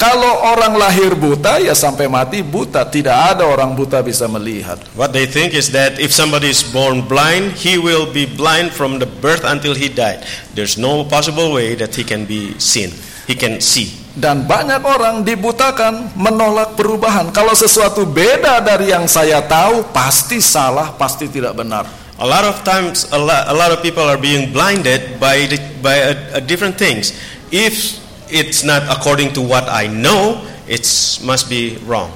[0.01, 4.81] Kalau orang lahir buta ya sampai mati buta, tidak ada orang buta bisa melihat.
[4.97, 8.97] What they think is that if somebody is born blind, he will be blind from
[8.97, 10.25] the birth until he died.
[10.57, 12.89] There's no possible way that he can be seen.
[13.29, 13.93] He can see.
[14.17, 17.29] Dan banyak orang dibutakan menolak perubahan.
[17.29, 21.85] Kalau sesuatu beda dari yang saya tahu, pasti salah, pasti tidak benar.
[22.17, 25.61] A lot of times, a lot, a lot of people are being blinded by the,
[25.85, 27.13] by a, a different things.
[27.53, 28.00] If
[28.31, 30.87] it's not according to what I know, it
[31.21, 32.09] must be wrong.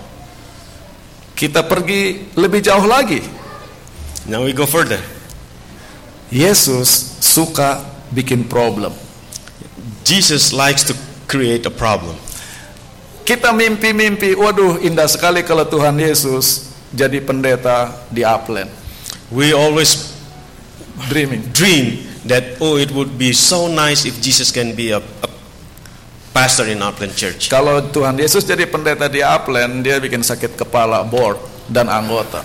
[1.36, 3.20] Kita pergi lebih jauh lagi.
[4.26, 4.98] Now we go further.
[6.32, 8.96] Yesus suka bikin problem.
[10.08, 10.96] Jesus likes to
[11.28, 12.16] create a problem.
[13.26, 18.70] Kita mimpi-mimpi, waduh indah sekali kalau Tuhan Yesus jadi pendeta di Upland.
[19.34, 20.16] We always
[21.10, 21.52] Dreaming.
[21.52, 25.30] dream that oh, it would be so nice if Jesus can be a, a
[26.36, 27.48] pastor in Upland Church.
[27.48, 31.40] Kalau Tuhan Yesus jadi pendeta di Upland, dia bikin sakit kepala board
[31.72, 32.44] dan anggota.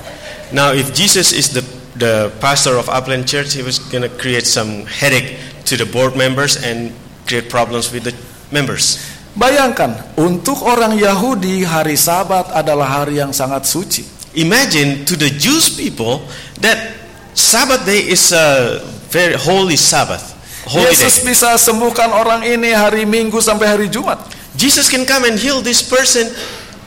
[0.54, 1.66] Now, if Jesus is the
[1.98, 5.36] the pastor of Upland Church, he was going to create some headache
[5.66, 6.94] to the board members and
[7.26, 8.14] create problems with the
[8.54, 9.02] members.
[9.34, 14.02] Bayangkan, untuk orang Yahudi hari Sabat adalah hari yang sangat suci.
[14.34, 16.22] Imagine to the Jewish people
[16.62, 16.98] that
[17.34, 18.78] Sabbath day is a
[19.10, 20.29] very holy Sabbath,
[20.68, 21.32] holy Yesus day.
[21.32, 24.20] bisa sembuhkan orang ini hari Minggu sampai hari Jumat.
[24.58, 26.26] Jesus can come and heal this person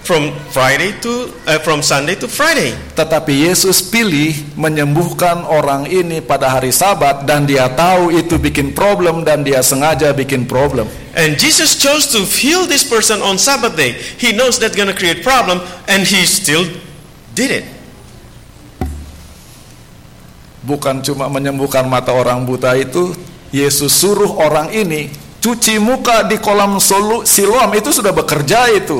[0.03, 2.75] from Friday to uh, from Sunday to Friday.
[2.93, 9.23] Tetapi Yesus pilih menyembuhkan orang ini pada hari Sabat dan dia tahu itu bikin problem
[9.23, 10.85] dan dia sengaja bikin problem.
[11.15, 13.95] And Jesus chose to heal this person on Sabbath day.
[13.95, 16.67] He knows that's going to create problem and he still
[17.31, 17.65] did it.
[20.63, 23.11] Bukan cuma menyembuhkan mata orang buta itu,
[23.53, 28.97] Yesus suruh orang ini cuci muka di kolam solu- Siloam itu sudah bekerja itu.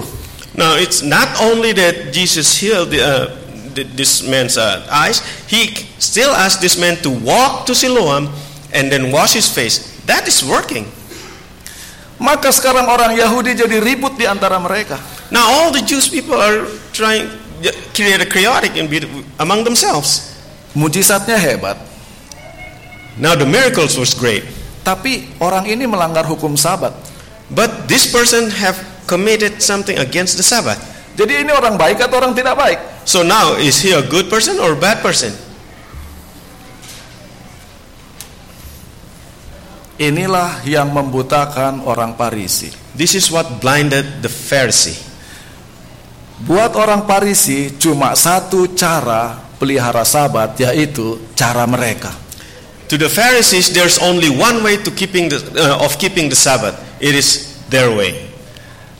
[0.54, 3.26] Now it's not only that Jesus healed the, uh,
[3.74, 8.30] th- this man's uh, eyes, he still asked this man to walk to Siloam
[8.70, 9.98] and then wash his face.
[10.06, 10.86] That is working.
[12.22, 15.02] Maka sekarang orang Yahudi jadi ribut di antara mereka.
[15.34, 17.26] Now all the Jewish people are trying
[17.66, 18.78] to create a chaotic
[19.42, 20.38] among themselves.
[20.78, 21.78] Mujizatnya hebat,
[23.18, 24.42] Now the miracles was great,
[24.82, 27.14] tapi orang ini melanggar hukum Sabat.
[27.54, 30.80] but this person have committed something against the Sabbath.
[31.14, 32.80] Jadi ini orang baik atau orang tidak baik?
[33.06, 35.30] So now is he a good person or a bad person?
[40.02, 42.74] Inilah yang membutakan orang Parisi.
[42.98, 44.98] This is what blinded the Pharisee.
[46.44, 52.23] Buat orang Parisi cuma satu cara pelihara sabat yaitu cara mereka.
[52.94, 56.78] To the Pharisees, there's only one way to keeping the, uh, of keeping the Sabbath.
[57.02, 58.14] It is their way.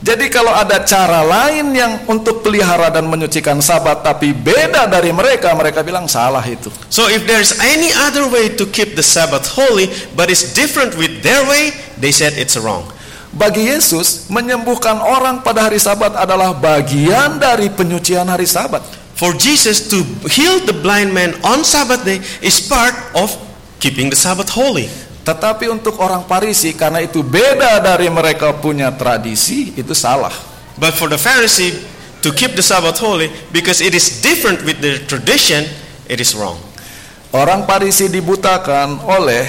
[0.02, 5.54] Jadi kalau ada cara lain yang untuk pelihara dan menyucikan sabat tapi beda dari mereka,
[5.54, 6.74] mereka bilang salah itu.
[6.90, 9.86] So if there's any other way to keep the Sabbath holy,
[10.18, 12.90] but it's different with their way, they said it's wrong.
[13.30, 18.82] Bagi Yesus, menyembuhkan orang pada hari sabat adalah bagian dari penyucian hari sabat.
[19.14, 23.30] For Jesus to heal the blind man on Sabbath day is part of
[23.84, 24.88] keeping the Sabbath holy.
[25.28, 30.32] Tetapi untuk orang Parisi karena itu beda dari mereka punya tradisi, itu salah.
[30.80, 31.76] But for the Pharisee
[32.24, 35.68] to keep the Sabbath holy, because it is different with their tradition,
[36.08, 36.56] it is wrong.
[37.36, 39.44] Orang Parisi dibutakan oleh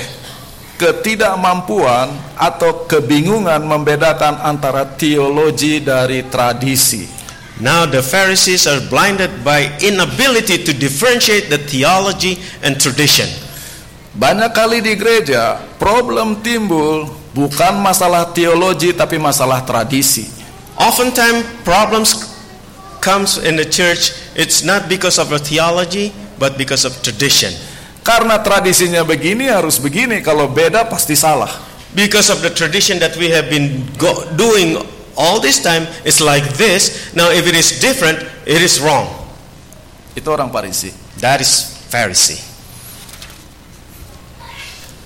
[0.76, 7.08] ketidakmampuan atau kebingungan membedakan antara teologi dari tradisi.
[7.64, 13.45] Now the Pharisees are blinded by inability to differentiate the theology and tradition.
[14.16, 17.04] Banyak kali di gereja problem timbul
[17.36, 20.24] bukan masalah teologi tapi masalah tradisi.
[20.80, 22.24] Oftentimes problems
[23.04, 27.52] comes in the church it's not because of a theology but because of tradition.
[28.08, 31.50] Karena tradisinya begini harus begini, kalau beda pasti salah.
[31.92, 34.80] Because of the tradition that we have been go- doing
[35.20, 37.12] all this time it's like this.
[37.12, 39.12] Now if it is different it is wrong.
[40.16, 40.96] Itu orang Parisi.
[41.20, 42.55] That is Pharisee.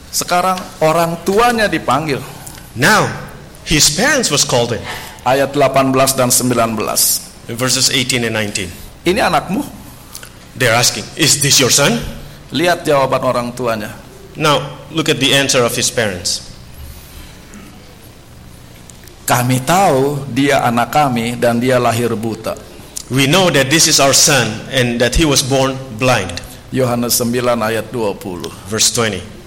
[0.10, 2.22] Sekarang orang tuanya dipanggil.
[2.74, 3.10] Now
[3.66, 4.82] his parents was called in
[5.26, 7.30] Ayat 18 dan 19.
[7.49, 8.70] in verses 18 and 19.
[9.10, 9.66] Ini anakmu?
[10.53, 11.97] They're asking, Is this your son?
[12.53, 13.97] Lihat jawaban orang tuanya.
[14.38, 16.45] Now, look at the answer of his parents.
[19.26, 22.57] Kami tahu dia anak kami dan dia lahir buta.
[23.10, 26.34] We know that this is our son and that he was born blind.
[26.70, 28.49] Yohanes 9 ayat 20.
[28.70, 29.38] Verse 20.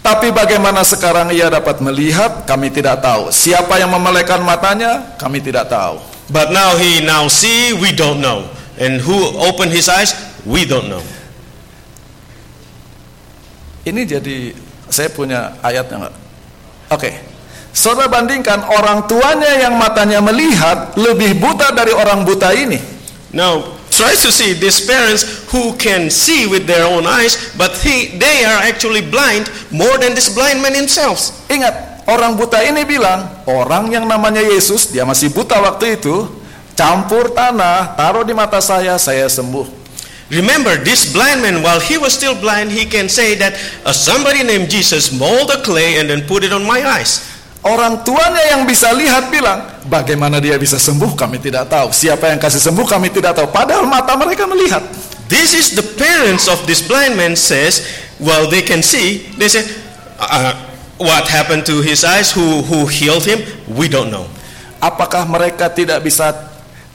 [0.00, 3.28] Tapi bagaimana sekarang ia dapat melihat, kami tidak tahu.
[3.28, 6.00] Siapa yang memelekan matanya, kami tidak tahu.
[6.32, 8.48] But now he now see, we don't know.
[8.80, 10.16] And who opened his eyes,
[10.48, 11.04] we don't know.
[13.84, 14.56] Ini jadi
[14.88, 16.16] saya punya ayatnya nggak?
[16.96, 17.10] Oke.
[17.70, 22.82] Saudara bandingkan orang tuanya yang matanya melihat lebih buta dari orang buta ini.
[23.30, 28.16] Now, try to see these parents who can see with their own eyes, but he,
[28.16, 31.28] they are actually blind more than this blind man himself.
[31.52, 36.32] Ingat, orang buta ini bilang, orang yang namanya Yesus, dia masih buta waktu itu,
[36.72, 39.68] campur tanah, taruh di mata saya, saya sembuh.
[40.30, 43.52] Remember, this blind man, while he was still blind, he can say that
[43.84, 47.26] uh, somebody named Jesus mold the clay and then put it on my eyes.
[47.60, 51.92] Orang tuanya yang bisa lihat bilang, bagaimana dia bisa sembuh kami tidak tahu.
[51.92, 53.52] Siapa yang kasih sembuh kami tidak tahu.
[53.52, 54.80] Padahal mata mereka melihat.
[55.28, 57.84] This is the parents of this blind man says,
[58.16, 59.28] well, they can see.
[59.36, 59.68] They say,
[60.16, 60.56] uh,
[60.96, 62.32] what happened to his eyes?
[62.32, 63.44] Who who healed him?
[63.68, 64.24] We don't know.
[64.80, 66.32] Apakah mereka tidak bisa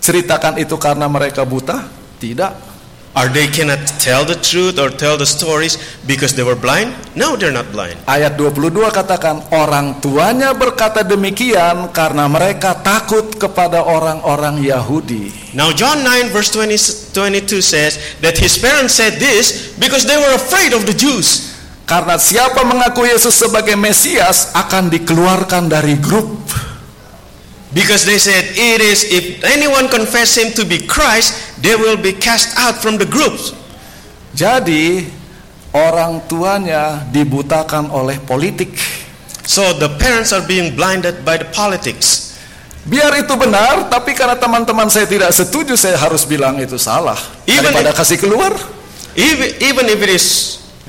[0.01, 1.85] ceritakan itu karena mereka buta?
[2.17, 2.74] Tidak.
[3.15, 6.91] Are they cannot tell the truth or tell the stories because they were blind?
[7.15, 7.95] No, they're not blind.
[8.11, 15.31] Ayat 22 katakan orang tuanya berkata demikian karena mereka takut kepada orang-orang Yahudi.
[15.55, 20.35] Now John 9 verse 20, 22 says that his parents said this because they were
[20.35, 21.55] afraid of the Jews.
[21.87, 26.51] Karena siapa mengaku Yesus sebagai Mesias akan dikeluarkan dari grup.
[27.75, 32.15] Because they said it is if anyone confess him to be Christ, they will be
[32.15, 33.51] cast out from the groups.
[34.31, 35.03] Jadi
[35.75, 38.71] orang tuanya dibutakan oleh politik.
[39.43, 42.39] So the parents are being blinded by the politics.
[42.87, 47.17] Biar itu benar, tapi karena teman-teman saya tidak setuju, saya harus bilang itu salah.
[47.43, 48.53] Even Daripada if- kasih keluar,
[49.15, 50.25] Even, even if it is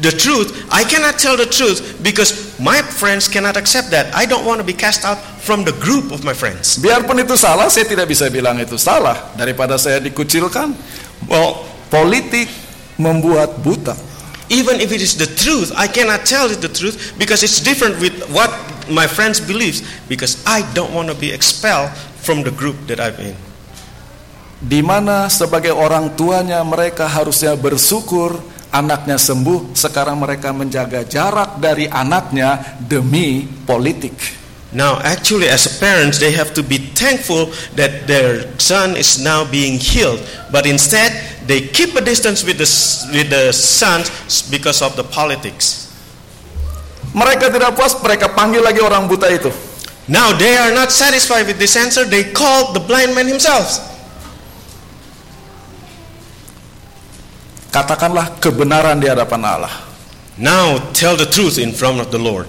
[0.01, 4.13] the truth, I cannot tell the truth because my friends cannot accept that.
[4.13, 6.77] I don't want to be cast out from the group of my friends.
[6.77, 9.33] biarpun itu salah, saya tidak bisa bilang itu salah.
[9.37, 10.77] Daripada saya dikucilkan,
[11.27, 12.47] Well, politik
[13.01, 13.97] membuat buta.
[14.49, 17.99] even if it is the truth, I cannot tell it the truth because it's different
[17.99, 18.51] with what
[18.87, 21.91] my friends believes because I don't want to be expelled
[22.23, 23.37] from the group that I'm in.
[24.57, 28.41] Di mana sebagai orang tuanya mereka harusnya bersyukur
[28.73, 34.15] anaknya sembuh, sekarang mereka menjaga jarak dari anaknya demi politik.
[34.77, 37.49] Now, actually, as a parents, they have to be thankful
[37.81, 40.21] that their son is now being healed.
[40.53, 41.17] But instead,
[41.49, 42.69] they keep a distance with the
[43.15, 44.13] with the sons
[44.53, 45.89] because of the politics.
[47.17, 49.49] Mereka tidak puas, mereka panggil lagi orang buta itu.
[50.13, 52.05] Now they are not satisfied with this answer.
[52.05, 53.96] They called the blind man himself.
[57.77, 59.75] Katakanlah kebenaran di hadapan Allah.
[60.41, 62.49] Now tell the truth in front of the Lord.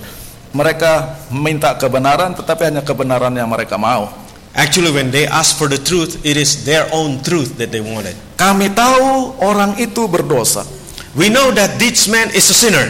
[0.56, 4.08] Mereka minta kebenaran, tetapi hanya kebenaran yang mereka mau.
[4.56, 8.16] Actually, when they ask for the truth, it is their own truth that they wanted.
[8.40, 10.64] Kami tahu orang itu berdosa.
[11.12, 12.88] We know that this man is a sinner.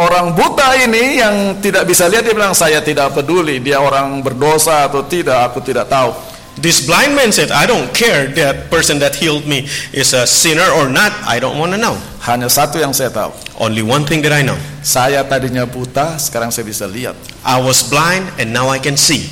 [0.00, 4.88] Orang buta ini yang tidak bisa lihat dia bilang saya tidak peduli dia orang berdosa
[4.88, 6.08] atau tidak aku tidak tahu.
[6.56, 10.64] This blind man said, I don't care that person that healed me is a sinner
[10.72, 11.12] or not.
[11.28, 12.00] I don't want to know.
[12.24, 13.36] Hanya satu yang saya tahu.
[13.60, 14.56] Only one thing that I know.
[14.80, 17.12] Saya tadinya buta, sekarang saya bisa lihat.
[17.44, 19.28] I was blind and now I can see.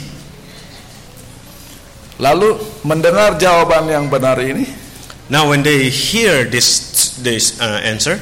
[2.20, 4.85] Lalu mendengar jawaban yang benar ini,
[5.33, 8.20] Now when they hear this this uh, answer,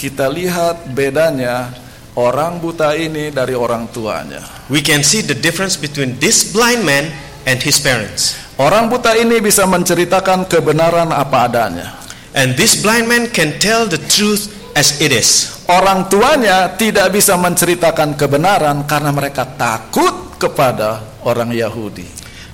[0.00, 1.68] kita lihat bedanya
[2.16, 4.40] orang buta ini dari orang tuanya.
[4.72, 7.12] We can see the difference between this blind man
[7.50, 8.38] and his parents.
[8.54, 11.98] Orang buta ini bisa menceritakan kebenaran apa adanya.
[12.30, 15.58] And this blind man can tell the truth as it is.
[15.66, 22.06] Orang tuanya tidak bisa menceritakan kebenaran karena mereka takut kepada orang Yahudi.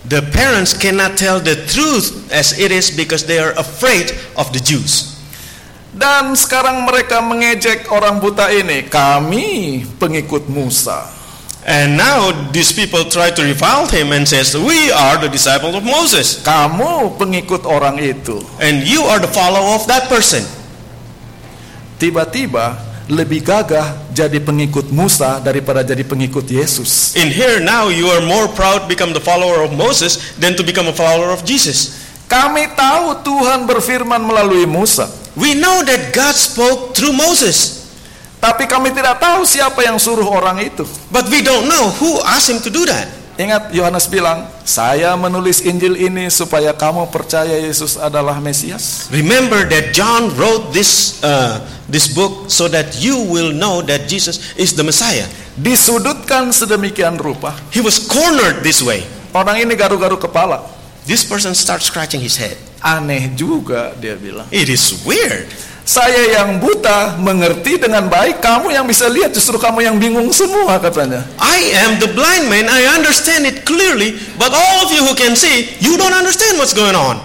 [0.07, 4.63] The parents cannot tell the truth as it is because they are afraid of the
[4.63, 5.19] Jews.
[5.97, 8.87] Dan sekarang mereka mengejek orang buta ini.
[8.87, 11.16] Kami pengikut Musa.
[11.67, 15.83] And now these people try to revile him and says, "We are the disciples of
[15.83, 18.39] Moses, Kamu pengikut orang itu.
[18.63, 20.47] and you are the follower of that person."
[21.99, 22.79] Tiba-tiba
[23.11, 27.19] lebih gagah jadi pengikut Musa daripada jadi pengikut Yesus.
[27.19, 30.87] In here now you are more proud become the follower of Moses than to become
[30.87, 32.07] a follower of Jesus.
[32.31, 35.11] Kami tahu Tuhan berfirman melalui Musa.
[35.35, 37.76] We know that God spoke through Moses,
[38.47, 40.87] Tapi kami tidak tahu siapa yang suruh orang itu.
[41.11, 43.11] but we don't know who asked him to do that.
[43.37, 49.13] Ingat Yohanes bilang, saya menulis Injil ini supaya kamu percaya Yesus adalah Mesias.
[49.13, 54.57] Remember that John wrote this uh, this book so that you will know that Jesus
[54.57, 55.29] is the Messiah.
[55.61, 57.53] Disudutkan sedemikian rupa.
[57.69, 59.05] He was cornered this way.
[59.37, 60.65] Orang ini garu-garu kepala.
[61.05, 62.57] This person starts scratching his head.
[62.81, 64.49] Aneh juga dia bilang.
[64.49, 65.45] It is weird.
[65.87, 70.83] Saya yang buta mengerti dengan baik, kamu yang bisa lihat justru kamu yang bingung semua
[70.83, 71.23] katanya.
[71.39, 72.67] I am the blind man.
[72.67, 76.75] I understand it clearly, but all of you who can see, you don't understand what's
[76.75, 77.23] going on.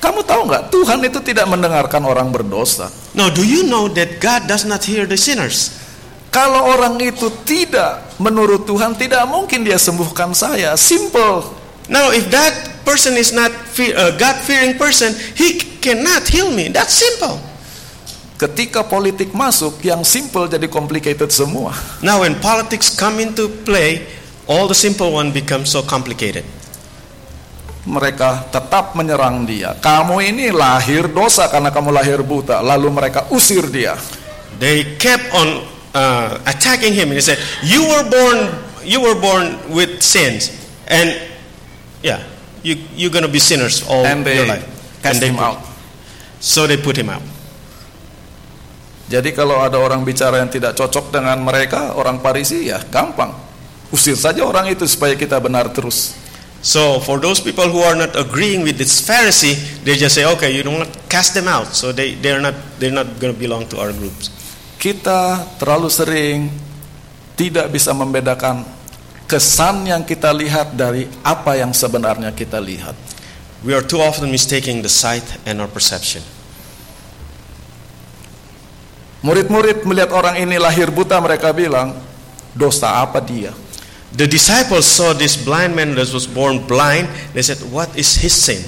[0.00, 2.88] Kamu tahu nggak Tuhan itu tidak mendengarkan orang berdosa.
[3.12, 5.76] Now, do you know that God does not hear the sinners?
[6.32, 10.72] Kalau orang itu tidak menurut Tuhan tidak mungkin dia sembuhkan saya.
[10.80, 11.65] Simple.
[11.86, 16.70] Now, if that person is not fear, a God-fearing person, he cannot heal me.
[16.70, 17.38] That's simple.
[18.36, 21.72] Ketika politik masuk, yang simple jadi complicated semua.
[22.02, 24.04] Now, when politics come into play,
[24.50, 26.44] all the simple one becomes so complicated.
[27.86, 29.78] Mereka tetap menyerang dia.
[29.78, 32.58] Kamu ini lahir dosa karena kamu lahir buta.
[32.58, 33.94] Lalu mereka usir dia.
[34.58, 35.62] They kept on
[35.94, 38.38] uh, attacking him, and he said, "You were born,
[38.82, 40.50] you were born with sins,
[40.90, 41.14] and
[42.06, 42.22] yeah,
[42.62, 44.62] you you're gonna be sinners all And they your life."
[45.02, 45.58] cast they him put- out.
[46.38, 47.24] So they put him out.
[49.06, 53.30] Jadi kalau ada orang bicara yang tidak cocok dengan mereka, orang Parisi ya gampang.
[53.94, 56.18] Usir saja orang itu supaya kita benar terus.
[56.58, 59.54] So for those people who are not agreeing with this Pharisee,
[59.86, 62.90] they just say, "Okay, you don't want cast them out." So they they're not they're
[62.90, 64.34] not gonna belong to our groups.
[64.74, 66.38] Kita terlalu sering
[67.38, 68.66] tidak bisa membedakan
[69.26, 72.94] kesan yang kita lihat dari apa yang sebenarnya kita lihat.
[73.66, 76.22] We are too often mistaking the sight and our perception.
[79.26, 81.98] Murid-murid melihat orang ini lahir buta, mereka bilang,
[82.54, 83.50] dosa apa dia?
[84.14, 87.10] The disciples saw this blind man that was born blind.
[87.34, 88.64] They said, "What is his sin?"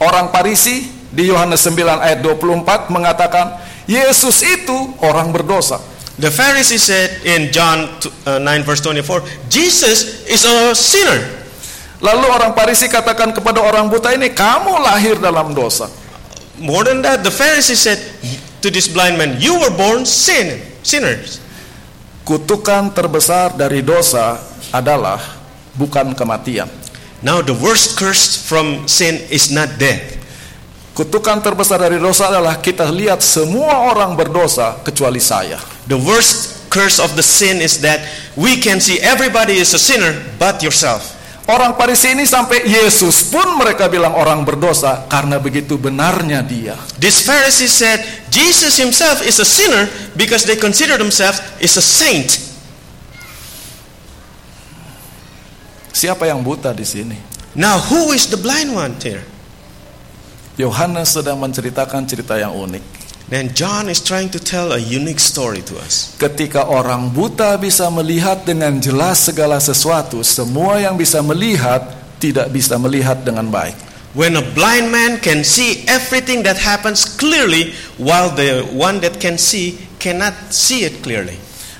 [0.00, 3.58] Orang Parisi di Yohanes 9 ayat 24 mengatakan,
[3.88, 5.80] Yesus itu orang berdosa.
[6.18, 7.86] The Pharisee said in John
[8.26, 11.22] uh, 9 verse 24, Jesus is a sinner.
[12.02, 15.86] Lalu orang Parisi katakan kepada orang buta ini, kamu lahir dalam dosa.
[16.58, 18.02] More than that, the Pharisee said
[18.62, 21.38] to this blind man, you were born sin, sinners.
[22.26, 24.42] Kutukan terbesar dari dosa
[24.74, 25.22] adalah
[25.78, 26.66] bukan kematian.
[27.22, 30.18] Now the worst curse from sin is not death.
[30.98, 35.62] Kutukan terbesar dari dosa adalah kita lihat semua orang berdosa kecuali saya.
[35.86, 38.02] The worst curse of the sin is that
[38.34, 41.14] we can see everybody is a sinner but yourself.
[41.46, 46.74] Orang Parisi ini sampai Yesus pun mereka bilang orang berdosa karena begitu benarnya dia.
[46.98, 48.02] This Pharisee said
[48.34, 49.86] Jesus himself is a sinner
[50.18, 52.42] because they consider themselves is a saint.
[55.94, 57.14] Siapa yang buta di sini?
[57.54, 59.37] Now who is the blind one here?
[60.58, 62.82] Yohanes sedang menceritakan cerita yang unik.
[63.30, 66.18] Then John is trying to tell a unique story to us.
[66.18, 71.86] Ketika orang buta bisa melihat dengan jelas segala sesuatu, semua yang bisa melihat
[72.18, 73.78] tidak bisa melihat dengan baik.
[74.18, 79.38] When a blind man can see everything that happens clearly, while the one that can
[79.38, 81.38] see cannot see it clearly.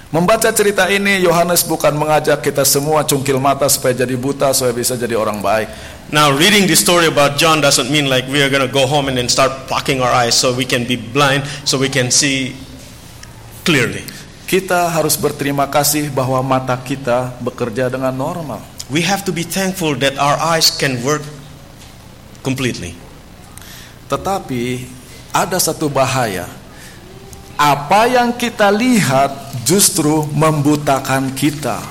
[0.09, 4.96] Membaca cerita ini, Yohanes bukan mengajak kita semua cungkil mata supaya jadi buta, supaya bisa
[4.96, 5.68] jadi orang baik.
[6.09, 9.12] Now, reading this story about John doesn't mean like we are going to go home
[9.12, 12.56] and then start plucking our eyes so we can be blind, so we can see
[13.68, 14.00] clearly.
[14.48, 18.64] Kita harus berterima kasih bahwa mata kita bekerja dengan normal.
[18.88, 21.20] We have to be thankful that our eyes can work
[22.40, 22.96] completely.
[24.09, 24.88] Tetapi
[25.36, 26.48] ada satu bahaya.
[27.59, 29.34] Apa yang kita lihat
[29.66, 31.82] justru membutakan kita.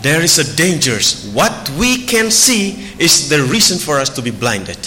[0.00, 0.96] There is a danger.
[1.36, 4.78] What we can see is the reason for us to be blinded.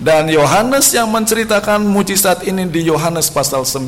[0.00, 3.84] Dan Yohanes yang menceritakan mujizat ini di Yohanes pasal 9.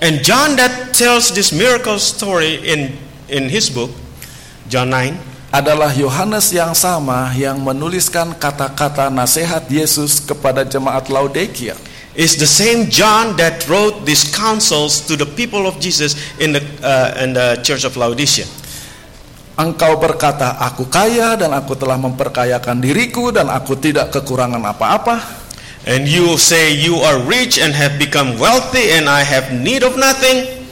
[0.00, 2.94] And John that tells this miracle story in
[3.26, 3.90] in his book,
[4.70, 5.18] John 9,
[5.50, 11.74] adalah Yohanes yang sama yang menuliskan kata-kata nasihat Yesus kepada jemaat Laodikia.
[12.14, 16.62] Is the same John that wrote these counsels to the people of Jesus in the
[16.82, 18.46] uh, in the church of Laodicea.
[19.60, 25.20] Engkau berkata, aku kaya dan aku telah memperkayakan diriku dan aku tidak kekurangan apa-apa.
[25.84, 30.00] And you say you are rich and have become wealthy and I have need of
[30.00, 30.64] nothing.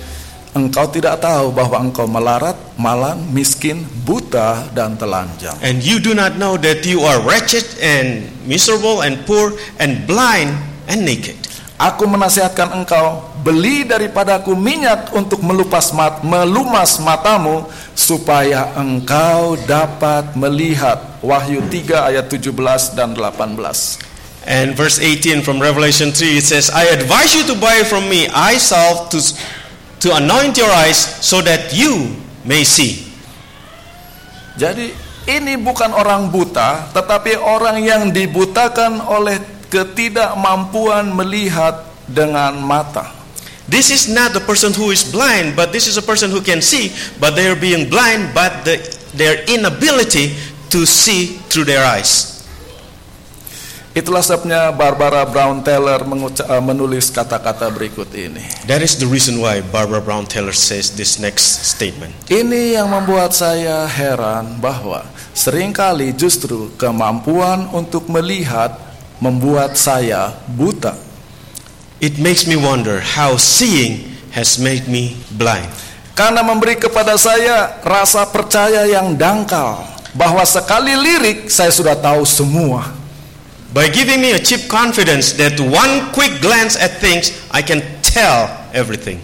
[0.56, 5.52] Engkau tidak tahu bahwa engkau melarat, malang, miskin, buta, dan telanjang.
[5.60, 10.56] And you do not know that you are wretched and miserable and poor and blind
[10.88, 11.36] and naked.
[11.78, 20.98] Aku menasihatkan engkau, beli daripadaku minyak untuk melupas mat, melumas matamu, supaya engkau dapat melihat.
[21.22, 23.54] Wahyu 3 ayat 17 dan 18.
[24.42, 28.26] And verse 18 from Revelation 3 it says, I advise you to buy from me
[28.34, 29.22] eye salve to,
[30.02, 32.10] to anoint your eyes so that you
[32.42, 33.06] may see.
[34.58, 34.90] Jadi
[35.30, 43.14] ini bukan orang buta, tetapi orang yang dibutakan oleh ketidakmampuan melihat dengan mata.
[43.68, 46.64] This is not the person who is blind, but this is a person who can
[46.64, 46.88] see,
[47.20, 48.80] but they are being blind, but the,
[49.12, 50.32] their inability
[50.72, 52.38] to see through their eyes.
[53.92, 58.40] Itulah sebabnya Barbara Brown Taylor eh, menulis kata-kata berikut ini.
[58.70, 62.16] That is the reason why Barbara Brown Taylor says this next statement.
[62.30, 65.02] Ini yang membuat saya heran bahwa
[65.36, 68.87] sering kali justru kemampuan untuk melihat
[69.18, 70.94] membuat saya buta.
[71.98, 75.66] It makes me wonder how seeing has made me blind.
[76.14, 82.90] Karena memberi kepada saya rasa percaya yang dangkal bahwa sekali lirik saya sudah tahu semua.
[83.70, 88.48] By giving me a cheap confidence that one quick glance at things, I can tell
[88.72, 89.20] everything.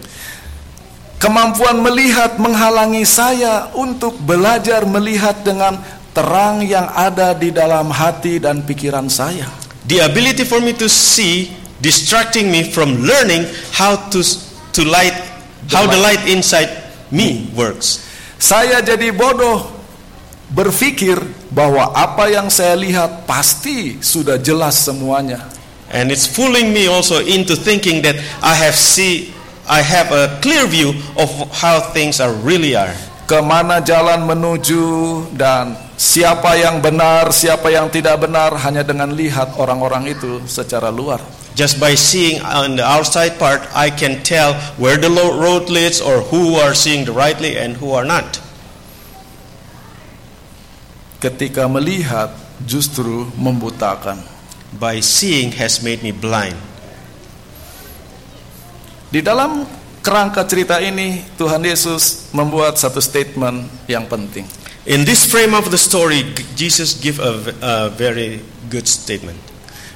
[1.17, 5.81] Kemampuan melihat menghalangi saya untuk belajar melihat dengan
[6.13, 9.64] terang yang ada di dalam hati dan pikiran saya.
[9.85, 14.19] The ability for me to see distracting me from learning how to
[14.73, 15.13] to light
[15.69, 16.69] how the light inside
[17.13, 18.01] me works.
[18.41, 19.69] Saya jadi bodoh
[20.53, 21.17] berpikir
[21.49, 25.41] bahwa apa yang saya lihat pasti sudah jelas semuanya.
[25.93, 29.31] And it's fooling me also into thinking that I have see
[29.65, 32.93] I have a clear view of how things are really are.
[33.25, 39.55] Ke mana jalan menuju dan siapa yang benar, siapa yang tidak benar hanya dengan lihat
[39.59, 41.19] orang-orang itu secara luar.
[41.55, 46.19] Just by seeing on the outside part, I can tell where the road leads or
[46.27, 48.43] who are seeing the rightly and who are not.
[51.23, 52.35] Ketika melihat
[52.67, 54.19] justru membutakan.
[54.75, 56.59] By seeing has made me blind.
[59.07, 59.63] Di dalam
[60.03, 64.43] kerangka cerita ini Tuhan Yesus membuat satu statement yang penting.
[64.85, 66.21] In this frame of the story,
[66.53, 68.37] Jesus give a, a very
[68.69, 69.41] good statement.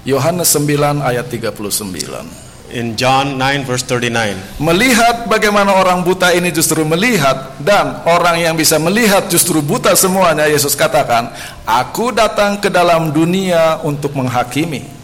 [0.01, 0.65] Yohanes 9
[1.05, 2.73] ayat 39.
[2.73, 8.57] In John 9 verse 39, Melihat bagaimana orang buta ini justru melihat dan orang yang
[8.57, 11.37] bisa melihat justru buta semuanya Yesus katakan,
[11.69, 14.97] "Aku datang ke dalam dunia untuk menghakimi."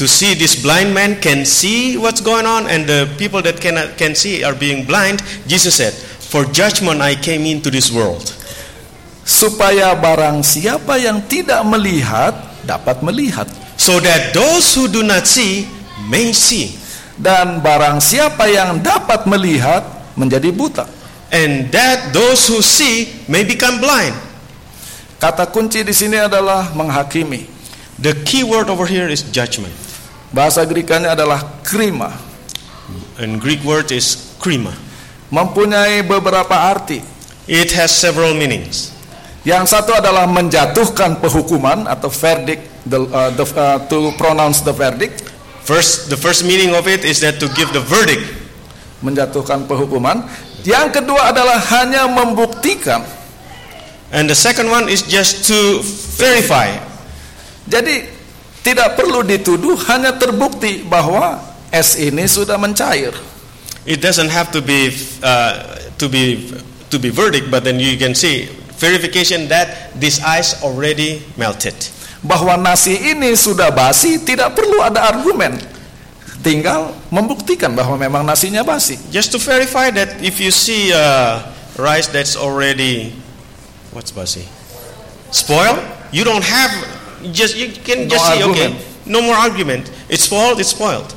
[0.00, 4.00] to see this blind man can see what's going on and the people that cannot
[4.00, 5.92] can see are being blind, Jesus said,
[6.24, 8.39] "For judgment I came into this world."
[9.30, 12.34] Supaya barang siapa yang tidak melihat
[12.66, 13.46] dapat melihat
[13.78, 15.70] so that those who do not see
[16.10, 16.74] may see,
[17.14, 19.86] dan barang siapa yang dapat melihat
[20.18, 20.86] menjadi buta.
[21.30, 24.10] and that those who see may become blind.
[25.22, 27.46] Kata kunci di sini adalah menghakimi.
[28.02, 29.70] The key word over here is judgment,
[30.34, 32.18] Bahasa Grekanya adalah krima,
[33.20, 34.74] and Greek word is krima.
[35.30, 36.98] mempunyai beberapa arti.
[37.46, 38.90] It has several meanings.
[39.40, 45.30] Yang satu adalah menjatuhkan penghukuman atau verdict, the, uh, the, uh, to pronounce the verdict,
[45.70, 48.26] First, the first meaning of it is that to give the verdict,
[49.06, 50.26] menjatuhkan penghukuman.
[50.66, 53.06] Yang kedua adalah hanya membuktikan.
[54.10, 55.78] and the second one is just to
[56.18, 56.74] verify.
[57.70, 58.02] Jadi
[58.66, 61.38] tidak perlu dituduh, hanya terbukti bahwa
[61.70, 63.14] es ini sudah mencair.
[63.86, 64.90] It doesn't have to be
[65.22, 66.50] uh, to be
[66.90, 68.50] to be verdict, but then you can see
[68.80, 71.76] verification that this ice already melted.
[72.24, 75.60] Bahwa nasi ini sudah basi, tidak perlu ada argumen.
[76.40, 78.96] tinggal membuktikan bahwa memang nasinya basi.
[79.12, 81.44] Just to verify that if you see uh,
[81.76, 83.12] rice that's already
[83.92, 84.44] what's basi?
[85.30, 85.78] Spoiled,
[86.10, 86.72] you don't have
[87.32, 88.72] just you can No just see okay.
[89.06, 89.90] No more argument.
[90.08, 91.12] It's spoiled, it's spoiled.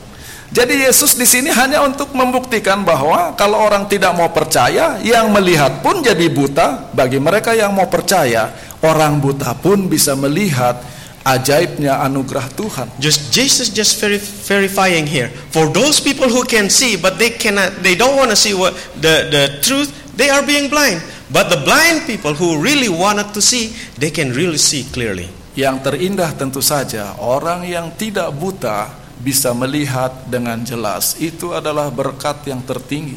[0.53, 5.81] Jadi Yesus di sini hanya untuk membuktikan bahwa kalau orang tidak mau percaya, yang melihat
[5.81, 6.93] pun jadi buta.
[6.93, 8.53] Bagi mereka yang mau percaya,
[8.85, 10.77] orang buta pun bisa melihat
[11.25, 12.85] ajaibnya anugerah Tuhan.
[13.01, 15.33] Just Jesus just veri- verifying here.
[15.49, 18.77] For those people who can see but they cannot they don't want to see what
[19.01, 21.01] the, the truth, they are being blind.
[21.33, 25.33] But the blind people who really wanted to see, they can really see clearly.
[25.57, 31.15] Yang terindah tentu saja orang yang tidak buta bisa melihat dengan jelas.
[31.17, 33.15] Itu adalah berkat yang tertinggi.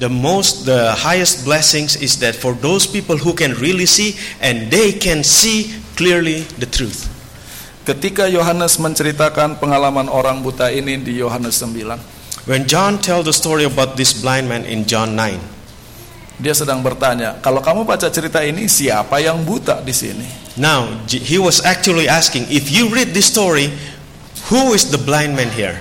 [0.00, 4.72] The most the highest blessings is that for those people who can really see and
[4.72, 7.10] they can see clearly the truth.
[7.84, 13.68] Ketika Yohanes menceritakan pengalaman orang buta ini di Yohanes 9, When John tells the story
[13.68, 18.64] about this blind man in John 9, dia sedang bertanya, kalau kamu baca cerita ini
[18.64, 20.40] siapa yang buta di sini?
[20.56, 23.72] now he was actually asking, if you read this story,
[24.50, 25.78] who is the blind man here?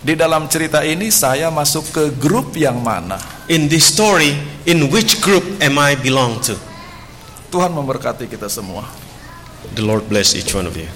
[0.00, 3.20] Di dalam cerita ini saya masuk ke grup yang mana?
[3.52, 4.32] In this story,
[4.64, 6.56] in which group am I belong to?
[7.52, 8.88] Tuhan memberkati kita semua.
[9.76, 10.88] The Lord bless each one of you.